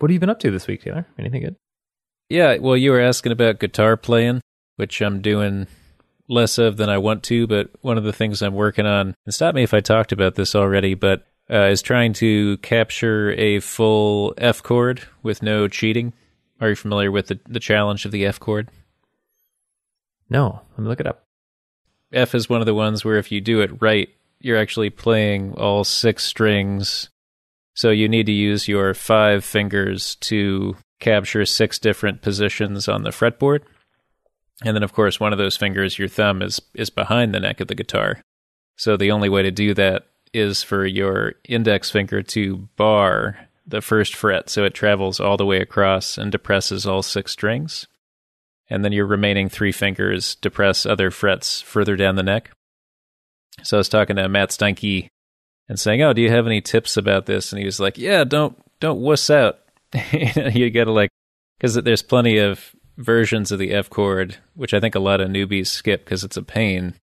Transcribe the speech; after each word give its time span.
What 0.00 0.10
have 0.10 0.14
you 0.14 0.20
been 0.20 0.30
up 0.30 0.40
to 0.40 0.50
this 0.50 0.66
week, 0.66 0.82
Taylor? 0.82 1.06
Anything 1.18 1.42
good? 1.42 1.56
Yeah, 2.30 2.56
well, 2.56 2.76
you 2.76 2.90
were 2.90 3.00
asking 3.00 3.32
about 3.32 3.60
guitar 3.60 3.98
playing, 3.98 4.40
which 4.76 5.02
I'm 5.02 5.20
doing 5.20 5.66
less 6.26 6.56
of 6.56 6.78
than 6.78 6.88
I 6.88 6.96
want 6.96 7.22
to, 7.24 7.46
but 7.46 7.68
one 7.82 7.98
of 7.98 8.04
the 8.04 8.12
things 8.12 8.40
I'm 8.40 8.54
working 8.54 8.86
on, 8.86 9.14
and 9.26 9.34
stop 9.34 9.54
me 9.54 9.62
if 9.62 9.74
I 9.74 9.80
talked 9.80 10.12
about 10.12 10.36
this 10.36 10.54
already, 10.54 10.94
but 10.94 11.26
uh, 11.50 11.66
is 11.66 11.82
trying 11.82 12.14
to 12.14 12.56
capture 12.58 13.32
a 13.32 13.60
full 13.60 14.32
F 14.38 14.62
chord 14.62 15.02
with 15.22 15.42
no 15.42 15.68
cheating. 15.68 16.14
Are 16.62 16.70
you 16.70 16.76
familiar 16.76 17.10
with 17.10 17.26
the, 17.26 17.38
the 17.46 17.60
challenge 17.60 18.06
of 18.06 18.12
the 18.12 18.24
F 18.24 18.40
chord? 18.40 18.70
No, 20.30 20.62
let 20.70 20.78
me 20.78 20.88
look 20.88 21.00
it 21.00 21.06
up. 21.06 21.24
F 22.10 22.34
is 22.34 22.48
one 22.48 22.60
of 22.60 22.66
the 22.66 22.74
ones 22.74 23.04
where 23.04 23.18
if 23.18 23.30
you 23.30 23.42
do 23.42 23.60
it 23.60 23.82
right, 23.82 24.08
you're 24.40 24.56
actually 24.56 24.88
playing 24.88 25.52
all 25.54 25.84
six 25.84 26.24
strings. 26.24 27.10
So 27.74 27.90
you 27.90 28.08
need 28.08 28.26
to 28.26 28.32
use 28.32 28.68
your 28.68 28.94
five 28.94 29.44
fingers 29.44 30.16
to 30.16 30.76
capture 30.98 31.46
six 31.46 31.78
different 31.78 32.22
positions 32.22 32.88
on 32.88 33.02
the 33.02 33.10
fretboard. 33.10 33.62
And 34.62 34.76
then 34.76 34.82
of 34.82 34.92
course 34.92 35.18
one 35.18 35.32
of 35.32 35.38
those 35.38 35.56
fingers, 35.56 35.98
your 35.98 36.08
thumb 36.08 36.42
is 36.42 36.60
is 36.74 36.90
behind 36.90 37.34
the 37.34 37.40
neck 37.40 37.60
of 37.60 37.68
the 37.68 37.74
guitar. 37.74 38.22
So 38.76 38.96
the 38.96 39.10
only 39.10 39.28
way 39.28 39.42
to 39.42 39.50
do 39.50 39.74
that 39.74 40.06
is 40.32 40.62
for 40.62 40.86
your 40.86 41.34
index 41.48 41.90
finger 41.90 42.22
to 42.22 42.68
bar 42.76 43.48
the 43.66 43.80
first 43.80 44.14
fret 44.14 44.50
so 44.50 44.64
it 44.64 44.74
travels 44.74 45.20
all 45.20 45.36
the 45.36 45.46
way 45.46 45.60
across 45.60 46.18
and 46.18 46.30
depresses 46.30 46.86
all 46.86 47.02
six 47.02 47.32
strings. 47.32 47.86
And 48.68 48.84
then 48.84 48.92
your 48.92 49.06
remaining 49.06 49.48
three 49.48 49.72
fingers 49.72 50.36
depress 50.36 50.86
other 50.86 51.10
frets 51.10 51.60
further 51.60 51.96
down 51.96 52.16
the 52.16 52.22
neck. 52.22 52.50
So 53.62 53.76
I 53.76 53.78
was 53.78 53.88
talking 53.88 54.16
to 54.16 54.28
Matt 54.28 54.50
Steinke 54.50 55.08
and 55.70 55.78
saying, 55.78 56.02
"Oh, 56.02 56.12
do 56.12 56.20
you 56.20 56.30
have 56.30 56.46
any 56.46 56.60
tips 56.60 56.96
about 56.96 57.26
this?" 57.26 57.52
And 57.52 57.60
he 57.60 57.64
was 57.64 57.78
like, 57.78 57.96
"Yeah, 57.96 58.24
don't 58.24 58.58
don't 58.80 59.00
wuss 59.00 59.30
out. 59.30 59.60
you 60.12 60.68
got 60.70 60.84
to 60.84 60.92
like 60.92 61.10
because 61.56 61.74
there's 61.74 62.02
plenty 62.02 62.38
of 62.38 62.74
versions 62.98 63.52
of 63.52 63.60
the 63.60 63.72
F 63.72 63.88
chord, 63.88 64.36
which 64.54 64.74
I 64.74 64.80
think 64.80 64.96
a 64.96 65.00
lot 65.00 65.20
of 65.20 65.30
newbies 65.30 65.68
skip 65.68 66.04
because 66.04 66.24
it's 66.24 66.36
a 66.36 66.42
pain. 66.42 66.94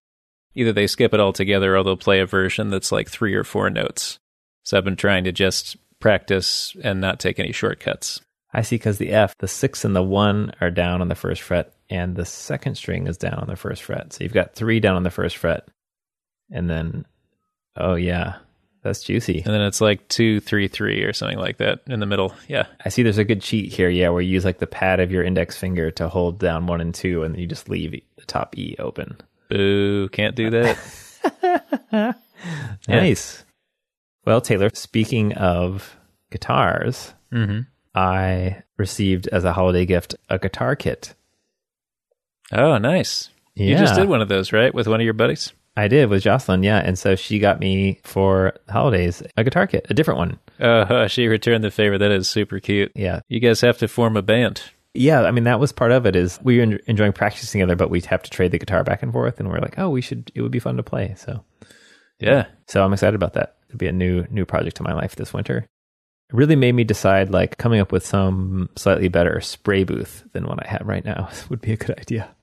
Either 0.54 0.72
they 0.72 0.86
skip 0.86 1.14
it 1.14 1.20
altogether 1.20 1.76
or 1.76 1.82
they'll 1.82 1.96
play 1.96 2.20
a 2.20 2.26
version 2.26 2.68
that's 2.68 2.92
like 2.92 3.08
three 3.08 3.34
or 3.34 3.42
four 3.42 3.70
notes. 3.70 4.18
So 4.64 4.76
I've 4.76 4.84
been 4.84 4.96
trying 4.96 5.24
to 5.24 5.32
just 5.32 5.76
practice 5.98 6.76
and 6.82 7.00
not 7.00 7.20
take 7.20 7.38
any 7.38 7.52
shortcuts. 7.52 8.20
I 8.52 8.62
see 8.62 8.76
because 8.76 8.98
the 8.98 9.10
F, 9.10 9.34
the 9.38 9.48
six 9.48 9.84
and 9.84 9.96
the 9.96 10.02
one 10.02 10.52
are 10.60 10.70
down 10.70 11.00
on 11.00 11.08
the 11.08 11.14
first 11.14 11.40
fret, 11.40 11.72
and 11.88 12.16
the 12.16 12.26
second 12.26 12.74
string 12.74 13.06
is 13.06 13.16
down 13.16 13.34
on 13.34 13.46
the 13.46 13.56
first 13.56 13.82
fret. 13.82 14.12
So 14.12 14.24
you've 14.24 14.32
got 14.32 14.54
three 14.54 14.78
down 14.78 14.96
on 14.96 15.04
the 15.04 15.10
first 15.10 15.38
fret. 15.38 15.66
And 16.50 16.68
then, 16.68 17.06
oh, 17.76 17.94
yeah, 17.94 18.36
that's 18.88 19.02
juicy. 19.02 19.42
And 19.44 19.54
then 19.54 19.60
it's 19.62 19.80
like 19.80 20.06
two, 20.08 20.40
three, 20.40 20.68
three, 20.68 21.02
or 21.02 21.12
something 21.12 21.38
like 21.38 21.58
that 21.58 21.80
in 21.86 22.00
the 22.00 22.06
middle. 22.06 22.34
Yeah. 22.48 22.66
I 22.84 22.88
see 22.88 23.02
there's 23.02 23.18
a 23.18 23.24
good 23.24 23.42
cheat 23.42 23.72
here, 23.72 23.88
yeah, 23.88 24.08
where 24.08 24.22
you 24.22 24.32
use 24.32 24.44
like 24.44 24.58
the 24.58 24.66
pad 24.66 25.00
of 25.00 25.12
your 25.12 25.22
index 25.22 25.56
finger 25.56 25.90
to 25.92 26.08
hold 26.08 26.38
down 26.38 26.66
one 26.66 26.80
and 26.80 26.94
two, 26.94 27.22
and 27.22 27.38
you 27.38 27.46
just 27.46 27.68
leave 27.68 27.92
the 27.92 28.24
top 28.26 28.56
E 28.58 28.74
open. 28.78 29.16
Boo, 29.48 30.08
can't 30.08 30.34
do 30.34 30.50
that. 30.50 32.16
nice. 32.88 33.44
Well, 34.24 34.40
Taylor, 34.40 34.70
speaking 34.74 35.34
of 35.34 35.96
guitars, 36.30 37.14
mm-hmm. 37.32 37.60
I 37.94 38.62
received 38.76 39.28
as 39.28 39.44
a 39.44 39.52
holiday 39.52 39.86
gift 39.86 40.14
a 40.28 40.38
guitar 40.38 40.76
kit. 40.76 41.14
Oh, 42.52 42.78
nice. 42.78 43.30
Yeah. 43.54 43.66
You 43.66 43.78
just 43.78 43.94
did 43.94 44.08
one 44.08 44.22
of 44.22 44.28
those, 44.28 44.52
right? 44.52 44.72
With 44.72 44.86
one 44.86 45.00
of 45.00 45.04
your 45.04 45.14
buddies? 45.14 45.52
I 45.78 45.86
did 45.86 46.10
with 46.10 46.24
Jocelyn, 46.24 46.64
yeah. 46.64 46.78
And 46.78 46.98
so 46.98 47.14
she 47.14 47.38
got 47.38 47.60
me 47.60 48.00
for 48.02 48.52
holidays 48.68 49.22
a 49.36 49.44
guitar 49.44 49.68
kit, 49.68 49.86
a 49.88 49.94
different 49.94 50.18
one. 50.18 50.38
Uh, 50.58 51.06
she 51.06 51.28
returned 51.28 51.62
the 51.62 51.70
favor. 51.70 51.96
That 51.96 52.10
is 52.10 52.28
super 52.28 52.58
cute. 52.58 52.90
Yeah. 52.96 53.20
You 53.28 53.38
guys 53.38 53.60
have 53.60 53.78
to 53.78 53.86
form 53.86 54.16
a 54.16 54.22
band. 54.22 54.60
Yeah, 54.94 55.22
I 55.22 55.30
mean 55.30 55.44
that 55.44 55.60
was 55.60 55.70
part 55.70 55.92
of 55.92 56.04
it. 56.04 56.16
Is 56.16 56.40
we 56.42 56.58
were 56.58 56.78
enjoying 56.88 57.12
practicing 57.12 57.60
together, 57.60 57.76
but 57.76 57.90
we'd 57.90 58.06
have 58.06 58.24
to 58.24 58.30
trade 58.30 58.50
the 58.50 58.58
guitar 58.58 58.82
back 58.82 59.04
and 59.04 59.12
forth, 59.12 59.38
and 59.38 59.48
we're 59.48 59.60
like, 59.60 59.78
oh, 59.78 59.88
we 59.90 60.00
should. 60.00 60.32
It 60.34 60.42
would 60.42 60.50
be 60.50 60.58
fun 60.58 60.76
to 60.78 60.82
play. 60.82 61.14
So, 61.16 61.44
yeah. 62.18 62.46
So 62.66 62.84
I'm 62.84 62.92
excited 62.92 63.14
about 63.14 63.34
that. 63.34 63.58
It'll 63.68 63.78
be 63.78 63.86
a 63.86 63.92
new 63.92 64.26
new 64.30 64.44
project 64.44 64.80
in 64.80 64.84
my 64.84 64.94
life 64.94 65.14
this 65.14 65.32
winter. 65.32 65.58
It 65.58 66.34
really 66.34 66.56
made 66.56 66.74
me 66.74 66.82
decide 66.82 67.30
like 67.30 67.58
coming 67.58 67.78
up 67.78 67.92
with 67.92 68.04
some 68.04 68.68
slightly 68.74 69.06
better 69.06 69.40
spray 69.40 69.84
booth 69.84 70.24
than 70.32 70.46
what 70.48 70.66
I 70.66 70.68
have 70.68 70.88
right 70.88 71.04
now 71.04 71.28
would 71.48 71.60
be 71.60 71.72
a 71.72 71.76
good 71.76 72.00
idea. 72.00 72.34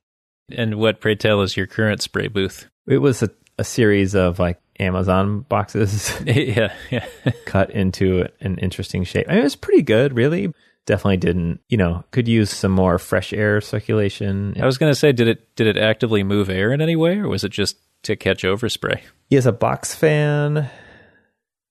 And 0.49 0.75
what, 0.75 1.01
pray 1.01 1.15
tell, 1.15 1.41
is 1.41 1.57
your 1.57 1.67
current 1.67 2.01
spray 2.01 2.29
booth? 2.29 2.69
It 2.87 2.99
was 2.99 3.23
a, 3.23 3.29
a 3.57 3.63
series 3.63 4.15
of 4.15 4.39
like 4.39 4.59
Amazon 4.79 5.41
boxes. 5.41 6.13
yeah, 6.25 6.73
yeah. 6.91 7.05
cut 7.45 7.71
into 7.71 8.27
an 8.41 8.57
interesting 8.57 9.03
shape. 9.03 9.27
I 9.27 9.33
mean, 9.33 9.41
it 9.41 9.43
was 9.43 9.55
pretty 9.55 9.81
good, 9.81 10.15
really. 10.15 10.53
Definitely 10.85 11.17
didn't, 11.17 11.61
you 11.67 11.77
know, 11.77 12.03
could 12.11 12.27
use 12.27 12.51
some 12.51 12.71
more 12.71 12.99
fresh 12.99 13.33
air 13.33 13.59
circulation. 13.59 14.55
I 14.61 14.65
was 14.65 14.77
going 14.77 14.91
to 14.91 14.95
say, 14.95 15.11
did 15.11 15.27
it 15.27 15.55
did 15.55 15.67
it 15.67 15.77
actively 15.77 16.23
move 16.23 16.49
air 16.49 16.71
in 16.71 16.79
any 16.81 16.95
way, 16.95 17.17
or 17.17 17.27
was 17.27 17.43
it 17.43 17.49
just 17.49 17.77
to 18.03 18.15
catch 18.15 18.43
overspray? 18.43 19.01
He 19.27 19.35
has 19.35 19.47
a 19.47 19.51
box 19.51 19.95
fan, 19.95 20.69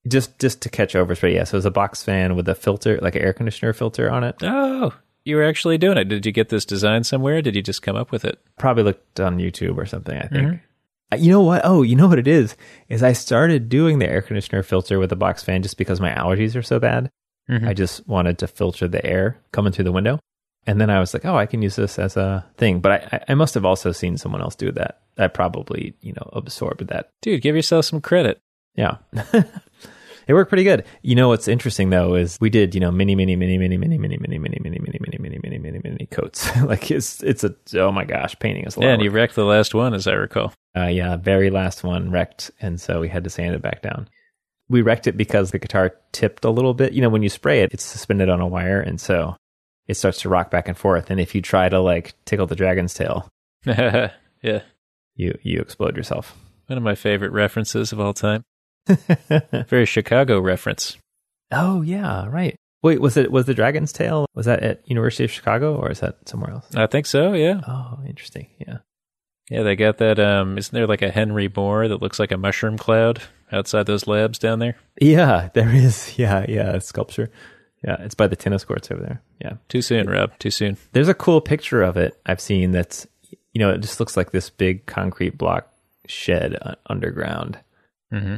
just 0.09 0.41
just 0.41 0.63
to 0.63 0.69
catch 0.69 0.95
overspray. 0.95 1.35
Yeah, 1.35 1.45
so 1.45 1.57
it's 1.57 1.67
a 1.67 1.71
box 1.71 2.03
fan 2.03 2.35
with 2.35 2.49
a 2.49 2.57
filter, 2.57 2.99
like 3.01 3.15
an 3.15 3.23
air 3.23 3.33
conditioner 3.33 3.73
filter 3.73 4.11
on 4.11 4.25
it. 4.25 4.35
Oh, 4.43 4.93
you 5.25 5.37
were 5.37 5.45
actually 5.45 5.79
doing 5.79 5.97
it. 5.97 6.09
Did 6.09 6.27
you 6.27 6.33
get 6.33 6.49
this 6.49 6.65
design 6.65 7.05
somewhere? 7.05 7.41
did 7.41 7.55
you 7.55 7.63
just 7.63 7.83
come 7.83 7.95
up 7.95 8.11
with 8.11 8.25
it? 8.25 8.41
Probably 8.59 8.83
looked 8.83 9.21
on 9.21 9.39
YouTube 9.39 9.77
or 9.77 9.87
something. 9.87 10.17
I 10.17 10.27
think. 10.27 10.47
Mm-hmm. 10.49 10.57
You 11.15 11.31
know 11.31 11.43
what? 11.43 11.63
Oh, 11.65 11.83
you 11.83 11.97
know 11.97 12.09
what 12.09 12.19
it 12.19 12.29
is? 12.29 12.57
Is 12.89 13.03
I 13.03 13.13
started 13.13 13.69
doing 13.69 13.99
the 13.99 14.09
air 14.09 14.23
conditioner 14.23 14.63
filter 14.63 14.99
with 14.99 15.13
a 15.13 15.17
box 15.17 15.43
fan 15.43 15.63
just 15.63 15.79
because 15.79 16.01
my 16.01 16.11
allergies 16.11 16.57
are 16.57 16.63
so 16.63 16.79
bad. 16.79 17.11
Mm-hmm. 17.51 17.69
I 17.69 17.75
just 17.75 18.07
wanted 18.09 18.39
to 18.39 18.47
filter 18.47 18.89
the 18.89 19.05
air 19.05 19.41
coming 19.53 19.73
through 19.73 19.85
the 19.85 19.93
window. 19.93 20.19
And 20.67 20.81
then 20.81 20.89
I 20.89 20.99
was 20.99 21.13
like, 21.13 21.27
oh, 21.27 21.37
I 21.37 21.47
can 21.47 21.61
use 21.61 21.77
this 21.77 21.99
as 21.99 22.17
a 22.17 22.45
thing. 22.57 22.81
But 22.81 22.93
I, 22.93 23.25
I 23.33 23.35
must 23.35 23.55
have 23.55 23.67
also 23.67 23.93
seen 23.93 24.17
someone 24.17 24.41
else 24.41 24.55
do 24.55 24.73
that. 24.73 25.01
I 25.19 25.29
probably, 25.29 25.95
you 26.01 26.13
know, 26.15 26.31
absorbed 26.33 26.87
that. 26.89 27.11
Dude, 27.21 27.43
give 27.43 27.55
yourself 27.55 27.85
some 27.85 28.01
credit. 28.01 28.41
Yeah. 28.75 28.97
it 30.27 30.35
worked 30.35 30.49
pretty 30.49 30.65
good. 30.65 30.85
You 31.03 31.15
know 31.15 31.29
what's 31.29 31.49
interesting 31.49 31.91
though 31.91 32.15
is 32.15 32.39
we 32.41 32.51
did, 32.51 32.75
you 32.75 32.81
know, 32.81 32.91
many, 32.91 33.15
many, 33.15 33.37
many, 33.37 33.59
many, 33.59 33.77
many, 33.77 33.99
many, 33.99 34.19
many, 34.19 34.39
many, 34.39 34.59
many, 34.61 34.79
many, 34.79 34.99
many, 35.01 35.19
many, 35.19 35.39
many, 35.39 35.59
many, 35.59 35.81
many 35.83 36.07
coats. 36.07 36.49
like 36.63 36.91
it's 36.91 37.23
it's 37.23 37.45
a 37.45 37.55
oh 37.77 37.93
my 37.93 38.05
gosh, 38.05 38.39
painting 38.39 38.65
is 38.65 38.77
a 38.77 38.81
lot. 38.81 38.87
Yeah, 38.87 38.93
and 38.95 39.03
you 39.03 39.11
wrecked 39.11 39.35
the 39.35 39.45
last 39.45 39.75
one, 39.75 39.95
as 39.95 40.07
I 40.07 40.13
recall. 40.15 40.53
Uh, 40.77 40.87
yeah, 40.87 41.17
very 41.17 41.51
last 41.51 41.85
one 41.85 42.11
wrecked, 42.11 42.51
and 42.61 42.81
so 42.81 43.01
we 43.01 43.09
had 43.09 43.25
to 43.25 43.31
sand 43.31 43.55
it 43.55 43.63
back 43.63 43.83
down. 43.83 44.09
We 44.69 44.83
wrecked 44.83 45.07
it 45.07 45.17
because 45.17 45.51
the 45.51 45.59
guitar 45.59 45.95
tipped 46.13 46.45
a 46.45 46.51
little 46.51 46.75
bit. 46.75 46.93
You 46.95 47.03
know, 47.03 47.11
when 47.11 47.23
you 47.23 47.29
spray 47.29 47.61
it, 47.61 47.73
it's 47.73 47.85
suspended 47.85 48.29
on 48.29 48.41
a 48.41 48.47
wire, 48.47 48.81
and 48.81 49.01
so 49.01 49.37
it 49.87 49.95
starts 49.95 50.23
to 50.23 50.29
rock 50.29 50.51
back 50.51 50.69
and 50.69 50.77
forth. 50.77 51.11
And 51.11 51.21
if 51.21 51.35
you 51.35 51.43
try 51.43 51.69
to 51.69 51.81
like 51.81 52.15
tickle 52.25 52.47
the 52.47 52.57
dragon's 52.57 52.95
tail, 52.95 53.29
yeah, 53.67 54.11
you 55.15 55.39
you 55.43 55.61
explode 55.61 55.97
yourself. 55.97 56.37
One 56.67 56.79
of 56.79 56.83
my 56.83 56.95
favorite 56.95 57.33
references 57.33 57.93
of 57.93 58.01
all 58.01 58.15
time. 58.15 58.43
Very 59.69 59.87
Chicago 59.87 60.41
reference. 60.41 60.97
Oh 61.51 61.83
yeah, 61.83 62.27
right. 62.27 62.57
Wait, 62.83 63.01
was 63.01 63.17
it 63.17 63.33
was 63.33 63.47
the 63.47 63.55
Dragon's 63.55 63.93
Tail? 63.93 64.27
Was 64.35 64.47
that 64.47 64.63
at 64.63 64.89
University 64.89 65.25
of 65.25 65.31
Chicago 65.31 65.77
or 65.77 65.91
is 65.91 66.01
that 66.01 66.29
somewhere 66.29 66.51
else? 66.51 66.67
I 66.75 66.87
think 66.87 67.07
so. 67.07 67.33
Yeah. 67.33 67.61
Oh, 67.67 68.01
interesting. 68.07 68.49
Yeah. 68.59 68.79
Yeah, 69.51 69.63
they 69.63 69.77
got 69.77 69.99
that. 69.99 70.19
Um, 70.19 70.57
isn't 70.59 70.75
there 70.75 70.87
like 70.87 71.03
a 71.03 71.11
Henry 71.11 71.51
Moore 71.55 71.89
that 71.89 72.01
looks 72.01 72.19
like 72.19 72.33
a 72.33 72.39
mushroom 72.39 72.79
cloud 72.79 73.23
outside 73.53 73.87
those 73.87 74.07
labs 74.07 74.39
down 74.39 74.59
there? 74.59 74.77
Yeah, 75.01 75.51
there 75.55 75.75
is. 75.75 76.15
Yeah, 76.19 76.45
yeah, 76.49 76.79
sculpture. 76.79 77.31
Yeah, 77.83 77.97
it's 78.01 78.15
by 78.15 78.27
the 78.27 78.37
tennis 78.37 78.65
courts 78.65 78.91
over 78.91 79.03
there. 79.03 79.23
Yeah. 79.41 79.55
Too 79.69 79.83
soon, 79.83 80.09
Rob. 80.09 80.39
Too 80.39 80.51
soon. 80.51 80.79
There's 80.93 81.09
a 81.09 81.15
cool 81.15 81.43
picture 81.43 81.83
of 81.83 81.99
it 81.99 82.19
I've 82.25 82.41
seen 82.41 82.73
that's, 82.73 83.07
you 83.53 83.59
know, 83.59 83.71
it 83.71 83.83
just 83.83 84.01
looks 84.01 84.17
like 84.17 84.31
this 84.31 84.49
big 84.49 84.87
concrete 84.87 85.37
block 85.37 85.69
shed 86.07 86.57
underground. 86.87 87.59
Mm-hmm. 88.13 88.37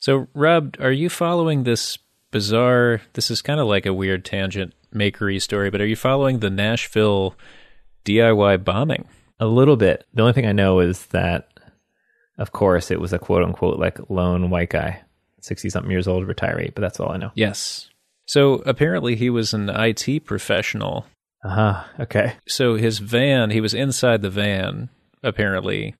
So, 0.00 0.28
Rob, 0.32 0.76
are 0.80 0.90
you 0.92 1.10
following 1.10 1.64
this 1.64 1.98
bizarre? 2.30 3.02
This 3.12 3.30
is 3.30 3.42
kind 3.42 3.60
of 3.60 3.66
like 3.66 3.84
a 3.84 3.92
weird 3.92 4.24
tangent 4.24 4.72
makery 4.94 5.40
story, 5.40 5.68
but 5.70 5.82
are 5.82 5.86
you 5.86 5.94
following 5.94 6.38
the 6.38 6.48
Nashville 6.48 7.36
DIY 8.06 8.64
bombing? 8.64 9.06
A 9.38 9.46
little 9.46 9.76
bit. 9.76 10.06
The 10.14 10.22
only 10.22 10.32
thing 10.32 10.46
I 10.46 10.52
know 10.52 10.80
is 10.80 11.06
that, 11.08 11.48
of 12.38 12.52
course, 12.52 12.90
it 12.90 12.98
was 12.98 13.12
a 13.12 13.18
quote 13.18 13.44
unquote 13.44 13.78
like 13.78 13.98
lone 14.08 14.48
white 14.48 14.70
guy, 14.70 15.02
60 15.42 15.68
something 15.68 15.90
years 15.90 16.08
old, 16.08 16.26
retiree, 16.26 16.74
but 16.74 16.80
that's 16.80 16.98
all 16.98 17.12
I 17.12 17.18
know. 17.18 17.32
Yes. 17.34 17.90
So 18.24 18.54
apparently 18.64 19.16
he 19.16 19.28
was 19.28 19.52
an 19.52 19.68
IT 19.68 20.24
professional. 20.24 21.04
Uh 21.44 21.50
huh. 21.50 21.84
Okay. 22.00 22.34
So 22.48 22.76
his 22.76 23.00
van, 23.00 23.50
he 23.50 23.60
was 23.60 23.74
inside 23.74 24.22
the 24.22 24.30
van, 24.30 24.88
apparently. 25.22 25.94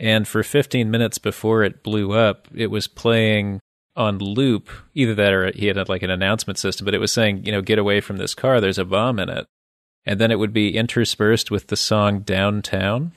And 0.00 0.28
for 0.28 0.42
15 0.42 0.90
minutes 0.90 1.18
before 1.18 1.64
it 1.64 1.82
blew 1.82 2.12
up, 2.12 2.48
it 2.54 2.68
was 2.68 2.86
playing 2.86 3.60
on 3.96 4.18
loop. 4.18 4.68
Either 4.94 5.14
that 5.14 5.32
or 5.32 5.50
he 5.52 5.66
had 5.66 5.88
like 5.88 6.02
an 6.02 6.10
announcement 6.10 6.58
system, 6.58 6.84
but 6.84 6.94
it 6.94 7.00
was 7.00 7.12
saying, 7.12 7.44
you 7.44 7.52
know, 7.52 7.62
get 7.62 7.78
away 7.78 8.00
from 8.00 8.16
this 8.16 8.34
car. 8.34 8.60
There's 8.60 8.78
a 8.78 8.84
bomb 8.84 9.18
in 9.18 9.28
it 9.28 9.46
and 10.08 10.18
then 10.18 10.30
it 10.30 10.38
would 10.38 10.54
be 10.54 10.74
interspersed 10.74 11.50
with 11.50 11.66
the 11.66 11.76
song 11.76 12.20
Downtown. 12.20 13.12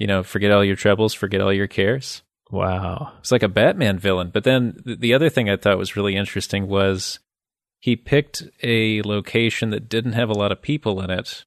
You 0.00 0.08
know, 0.08 0.24
forget 0.24 0.50
all 0.50 0.64
your 0.64 0.74
troubles, 0.74 1.14
forget 1.14 1.40
all 1.40 1.52
your 1.52 1.68
cares. 1.68 2.22
Wow. 2.50 3.12
It's 3.20 3.30
like 3.30 3.44
a 3.44 3.48
Batman 3.48 3.96
villain. 3.96 4.30
But 4.34 4.42
then 4.42 4.82
the 4.84 5.14
other 5.14 5.30
thing 5.30 5.48
I 5.48 5.56
thought 5.56 5.78
was 5.78 5.94
really 5.94 6.16
interesting 6.16 6.66
was 6.66 7.20
he 7.78 7.94
picked 7.94 8.42
a 8.64 9.02
location 9.02 9.70
that 9.70 9.88
didn't 9.88 10.14
have 10.14 10.28
a 10.28 10.34
lot 10.34 10.50
of 10.50 10.60
people 10.60 11.00
in 11.00 11.10
it 11.10 11.44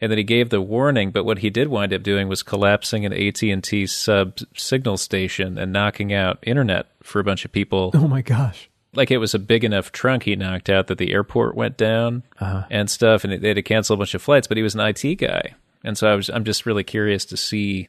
and 0.00 0.10
then 0.10 0.18
he 0.18 0.24
gave 0.24 0.50
the 0.50 0.60
warning 0.60 1.10
but 1.10 1.24
what 1.24 1.38
he 1.38 1.50
did 1.50 1.68
wind 1.68 1.92
up 1.92 2.02
doing 2.02 2.28
was 2.28 2.42
collapsing 2.42 3.04
an 3.04 3.12
AT&T 3.12 3.86
sub 3.86 4.38
signal 4.56 4.96
station 4.96 5.58
and 5.58 5.72
knocking 5.72 6.12
out 6.12 6.38
internet 6.42 6.86
for 7.02 7.18
a 7.20 7.24
bunch 7.24 7.44
of 7.44 7.52
people 7.52 7.90
Oh 7.94 8.06
my 8.08 8.22
gosh. 8.22 8.68
like 8.94 9.10
it 9.10 9.18
was 9.18 9.34
a 9.34 9.38
big 9.38 9.64
enough 9.64 9.90
trunk 9.92 10.22
he 10.24 10.36
knocked 10.36 10.68
out 10.70 10.86
that 10.88 10.98
the 10.98 11.12
airport 11.12 11.54
went 11.54 11.76
down 11.76 12.22
Uh-huh. 12.38 12.64
and 12.70 12.88
stuff 12.90 13.24
and 13.24 13.32
they 13.42 13.48
had 13.48 13.54
to 13.56 13.62
cancel 13.62 13.94
a 13.94 13.96
bunch 13.98 14.14
of 14.14 14.22
flights 14.22 14.46
but 14.46 14.56
he 14.56 14.62
was 14.62 14.74
an 14.74 14.80
IT 14.80 15.16
guy 15.16 15.54
and 15.84 15.96
so 15.98 16.08
I 16.08 16.14
was 16.14 16.28
I'm 16.28 16.44
just 16.44 16.66
really 16.66 16.84
curious 16.84 17.24
to 17.26 17.36
see 17.36 17.88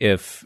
if 0.00 0.44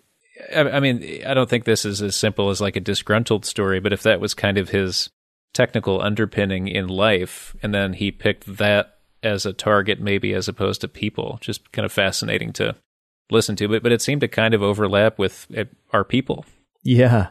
I, 0.54 0.60
I 0.62 0.80
mean 0.80 1.22
I 1.26 1.34
don't 1.34 1.50
think 1.50 1.64
this 1.64 1.84
is 1.84 2.00
as 2.02 2.16
simple 2.16 2.50
as 2.50 2.60
like 2.60 2.76
a 2.76 2.80
disgruntled 2.80 3.44
story 3.44 3.80
but 3.80 3.92
if 3.92 4.02
that 4.04 4.20
was 4.20 4.34
kind 4.34 4.58
of 4.58 4.70
his 4.70 5.10
technical 5.52 6.00
underpinning 6.00 6.68
in 6.68 6.86
life 6.88 7.56
and 7.62 7.74
then 7.74 7.92
he 7.94 8.10
picked 8.12 8.56
that 8.58 8.98
as 9.22 9.44
a 9.46 9.52
target 9.52 10.00
maybe 10.00 10.32
as 10.34 10.48
opposed 10.48 10.80
to 10.80 10.88
people 10.88 11.38
just 11.40 11.70
kind 11.72 11.84
of 11.86 11.92
fascinating 11.92 12.52
to 12.52 12.74
listen 13.30 13.54
to 13.56 13.68
but 13.68 13.82
but 13.82 13.92
it 13.92 14.02
seemed 14.02 14.20
to 14.20 14.28
kind 14.28 14.54
of 14.54 14.62
overlap 14.62 15.18
with 15.18 15.46
uh, 15.56 15.64
our 15.92 16.04
people 16.04 16.44
Yeah. 16.82 17.28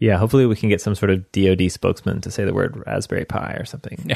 Yeah, 0.00 0.16
hopefully 0.16 0.46
we 0.46 0.54
can 0.54 0.68
get 0.68 0.80
some 0.80 0.94
sort 0.94 1.10
of 1.10 1.32
DoD 1.32 1.72
spokesman 1.72 2.20
to 2.20 2.30
say 2.30 2.44
the 2.44 2.54
word 2.54 2.84
Raspberry 2.86 3.24
Pi 3.24 3.54
or 3.58 3.64
something. 3.64 4.12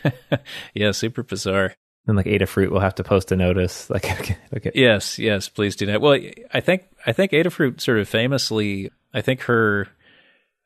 yeah 0.74 0.92
super 0.92 1.22
bizarre 1.22 1.74
And 2.06 2.16
like 2.16 2.26
Adafruit 2.26 2.70
will 2.70 2.80
have 2.80 2.94
to 2.94 3.04
post 3.04 3.30
a 3.32 3.36
notice. 3.36 3.90
Like, 3.90 4.10
okay, 4.20 4.38
okay. 4.56 4.70
Yes, 4.74 5.18
yes, 5.18 5.48
please 5.50 5.76
do 5.76 5.86
that. 5.86 6.00
Well, 6.00 6.18
I 6.54 6.60
think 6.60 6.84
I 7.04 7.12
think 7.12 7.32
Adafruit 7.32 7.80
sort 7.80 7.98
of 7.98 8.08
famously, 8.08 8.90
I 9.12 9.20
think 9.20 9.42
her 9.42 9.88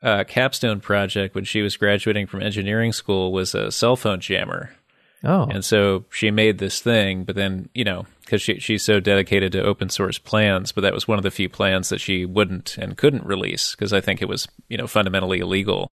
uh, 0.02 0.22
capstone 0.24 0.80
project 0.80 1.34
when 1.34 1.44
she 1.44 1.60
was 1.62 1.76
graduating 1.76 2.26
from 2.28 2.42
engineering 2.42 2.92
school 2.92 3.32
was 3.32 3.54
a 3.54 3.72
cell 3.72 3.96
phone 3.96 4.20
jammer, 4.20 4.70
Oh, 5.24 5.44
and 5.50 5.64
so 5.64 6.04
she 6.10 6.30
made 6.30 6.58
this 6.58 6.80
thing. 6.80 7.24
But 7.24 7.36
then, 7.36 7.68
you 7.74 7.84
know, 7.84 8.06
because 8.20 8.42
she 8.42 8.58
she's 8.58 8.82
so 8.82 9.00
dedicated 9.00 9.52
to 9.52 9.62
open 9.64 9.88
source 9.88 10.18
plans, 10.18 10.72
but 10.72 10.82
that 10.82 10.94
was 10.94 11.08
one 11.08 11.18
of 11.18 11.22
the 11.24 11.30
few 11.30 11.48
plans 11.48 11.88
that 11.88 12.00
she 12.00 12.24
wouldn't 12.24 12.76
and 12.78 12.96
couldn't 12.96 13.24
release 13.26 13.72
because 13.74 13.92
I 13.92 14.00
think 14.00 14.20
it 14.20 14.28
was 14.28 14.48
you 14.68 14.76
know 14.76 14.86
fundamentally 14.86 15.40
illegal. 15.40 15.88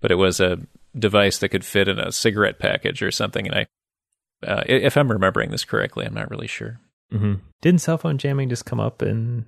But 0.00 0.10
it 0.10 0.16
was 0.16 0.40
a 0.40 0.58
device 0.98 1.38
that 1.38 1.50
could 1.50 1.64
fit 1.64 1.88
in 1.88 1.98
a 1.98 2.12
cigarette 2.12 2.58
package 2.58 3.02
or 3.02 3.10
something, 3.10 3.46
and 3.46 3.54
I. 3.54 3.66
Uh, 4.44 4.64
if 4.66 4.96
I'm 4.96 5.12
remembering 5.12 5.52
this 5.52 5.64
correctly, 5.64 6.04
I'm 6.04 6.14
not 6.14 6.28
really 6.28 6.48
sure. 6.48 6.80
hmm 7.12 7.34
Didn't 7.60 7.80
cell 7.80 7.96
phone 7.96 8.18
jamming 8.18 8.48
just 8.48 8.64
come 8.66 8.80
up? 8.80 9.00
And 9.00 9.44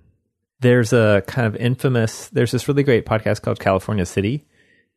there's 0.60 0.92
a 0.92 1.24
kind 1.26 1.48
of 1.48 1.56
infamous. 1.56 2.28
There's 2.28 2.52
this 2.52 2.68
really 2.68 2.84
great 2.84 3.04
podcast 3.04 3.42
called 3.42 3.58
California 3.58 4.06
City, 4.06 4.44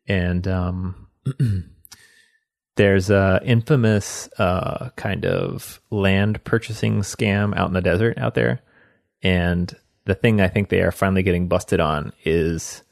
and 0.08 0.48
um, 0.48 1.08
there's 2.78 3.10
a 3.10 3.42
infamous 3.44 4.30
uh, 4.40 4.90
kind 4.96 5.26
of 5.26 5.82
land 5.92 6.44
purchasing 6.44 7.02
scam 7.02 7.56
out 7.58 7.68
in 7.68 7.74
the 7.74 7.82
desert 7.82 8.18
out 8.18 8.34
there. 8.34 8.62
And 9.22 9.76
the 10.06 10.16
thing 10.16 10.40
I 10.40 10.48
think 10.48 10.70
they 10.70 10.82
are 10.82 10.92
finally 10.92 11.24
getting 11.24 11.48
busted 11.48 11.80
on 11.80 12.14
is 12.24 12.84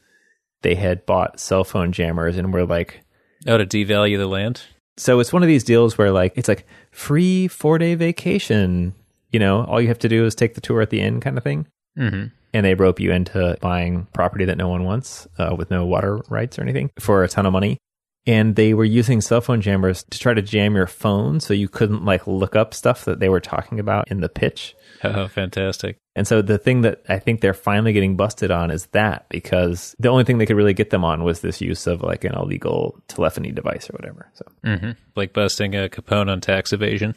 they 0.62 0.76
had 0.76 1.06
bought 1.06 1.40
cell 1.40 1.64
phone 1.64 1.92
jammers 1.92 2.38
and 2.38 2.54
were 2.54 2.66
like, 2.66 3.02
Oh, 3.48 3.58
to 3.58 3.66
devalue 3.66 4.18
the 4.18 4.28
land? 4.28 4.62
so 4.98 5.20
it's 5.20 5.34
one 5.34 5.44
of 5.44 5.48
these 5.48 5.64
deals 5.66 5.98
where 5.98 6.12
like 6.12 6.34
it's 6.38 6.48
like 6.48 6.66
free 6.92 7.48
four 7.48 7.78
day 7.78 7.96
vacation. 7.96 8.94
You 9.32 9.40
know, 9.40 9.66
all 9.66 9.82
you 9.82 9.90
have 9.90 10.00
to 10.00 10.10
do 10.10 10.26
is 10.26 10.36
take 10.36 10.56
the 10.56 10.62
tour 10.62 10.82
at 10.82 10.90
the 10.90 11.02
end, 11.02 11.22
kind 11.22 11.38
of 11.38 11.44
thing. 11.44 11.68
Mm-hmm. 11.98 12.28
And 12.54 12.66
they 12.66 12.74
rope 12.74 13.02
you 13.02 13.12
into 13.12 13.58
buying 13.60 14.08
property 14.14 14.46
that 14.46 14.58
no 14.58 14.70
one 14.70 14.86
wants 14.86 15.28
uh, 15.38 15.54
with 15.58 15.70
no 15.70 15.86
water 15.86 16.22
rights 16.30 16.58
or 16.58 16.62
anything 16.62 16.90
for 17.00 17.24
a 17.24 17.28
ton 17.28 17.46
of 17.46 17.52
money. 17.52 17.78
And 18.28 18.56
they 18.56 18.74
were 18.74 18.86
using 18.86 19.22
cell 19.22 19.42
phone 19.42 19.62
jammers 19.62 20.04
to 20.10 20.18
try 20.18 20.34
to 20.34 20.42
jam 20.42 20.76
your 20.76 20.88
phone 20.88 21.40
so 21.40 21.54
you 21.54 21.70
couldn't 21.70 22.06
like 22.06 22.26
look 22.26 22.56
up 22.56 22.74
stuff 22.74 23.06
that 23.06 23.20
they 23.20 23.30
were 23.30 23.40
talking 23.40 23.80
about 23.80 24.10
in 24.10 24.22
the 24.22 24.30
pitch. 24.30 24.76
Oh, 25.04 25.28
fantastic. 25.28 25.98
And 26.16 26.28
so 26.28 26.42
the 26.42 26.58
thing 26.58 26.82
that 26.82 27.04
I 27.08 27.20
think 27.20 27.42
they're 27.42 27.54
finally 27.54 27.94
getting 27.94 28.16
busted 28.16 28.50
on 28.50 28.72
is 28.72 28.88
that 28.88 29.28
because 29.30 29.96
the 30.00 30.10
only 30.10 30.24
thing 30.24 30.38
they 30.38 30.46
could 30.46 30.56
really 30.56 30.74
get 30.74 30.90
them 30.90 31.04
on 31.04 31.24
was 31.24 31.42
this 31.42 31.62
use 31.62 31.86
of 31.86 32.02
like 32.02 32.24
an 32.24 32.34
illegal 32.34 33.00
telephony 33.08 33.52
device 33.52 33.90
or 33.90 33.94
whatever. 33.94 34.32
So 34.34 34.46
Mm-hmm. 34.64 34.92
Like 35.16 35.34
busting 35.34 35.76
a 35.76 35.90
Capone 35.90 36.30
on 36.30 36.42
tax 36.42 36.74
evasion. 36.74 37.14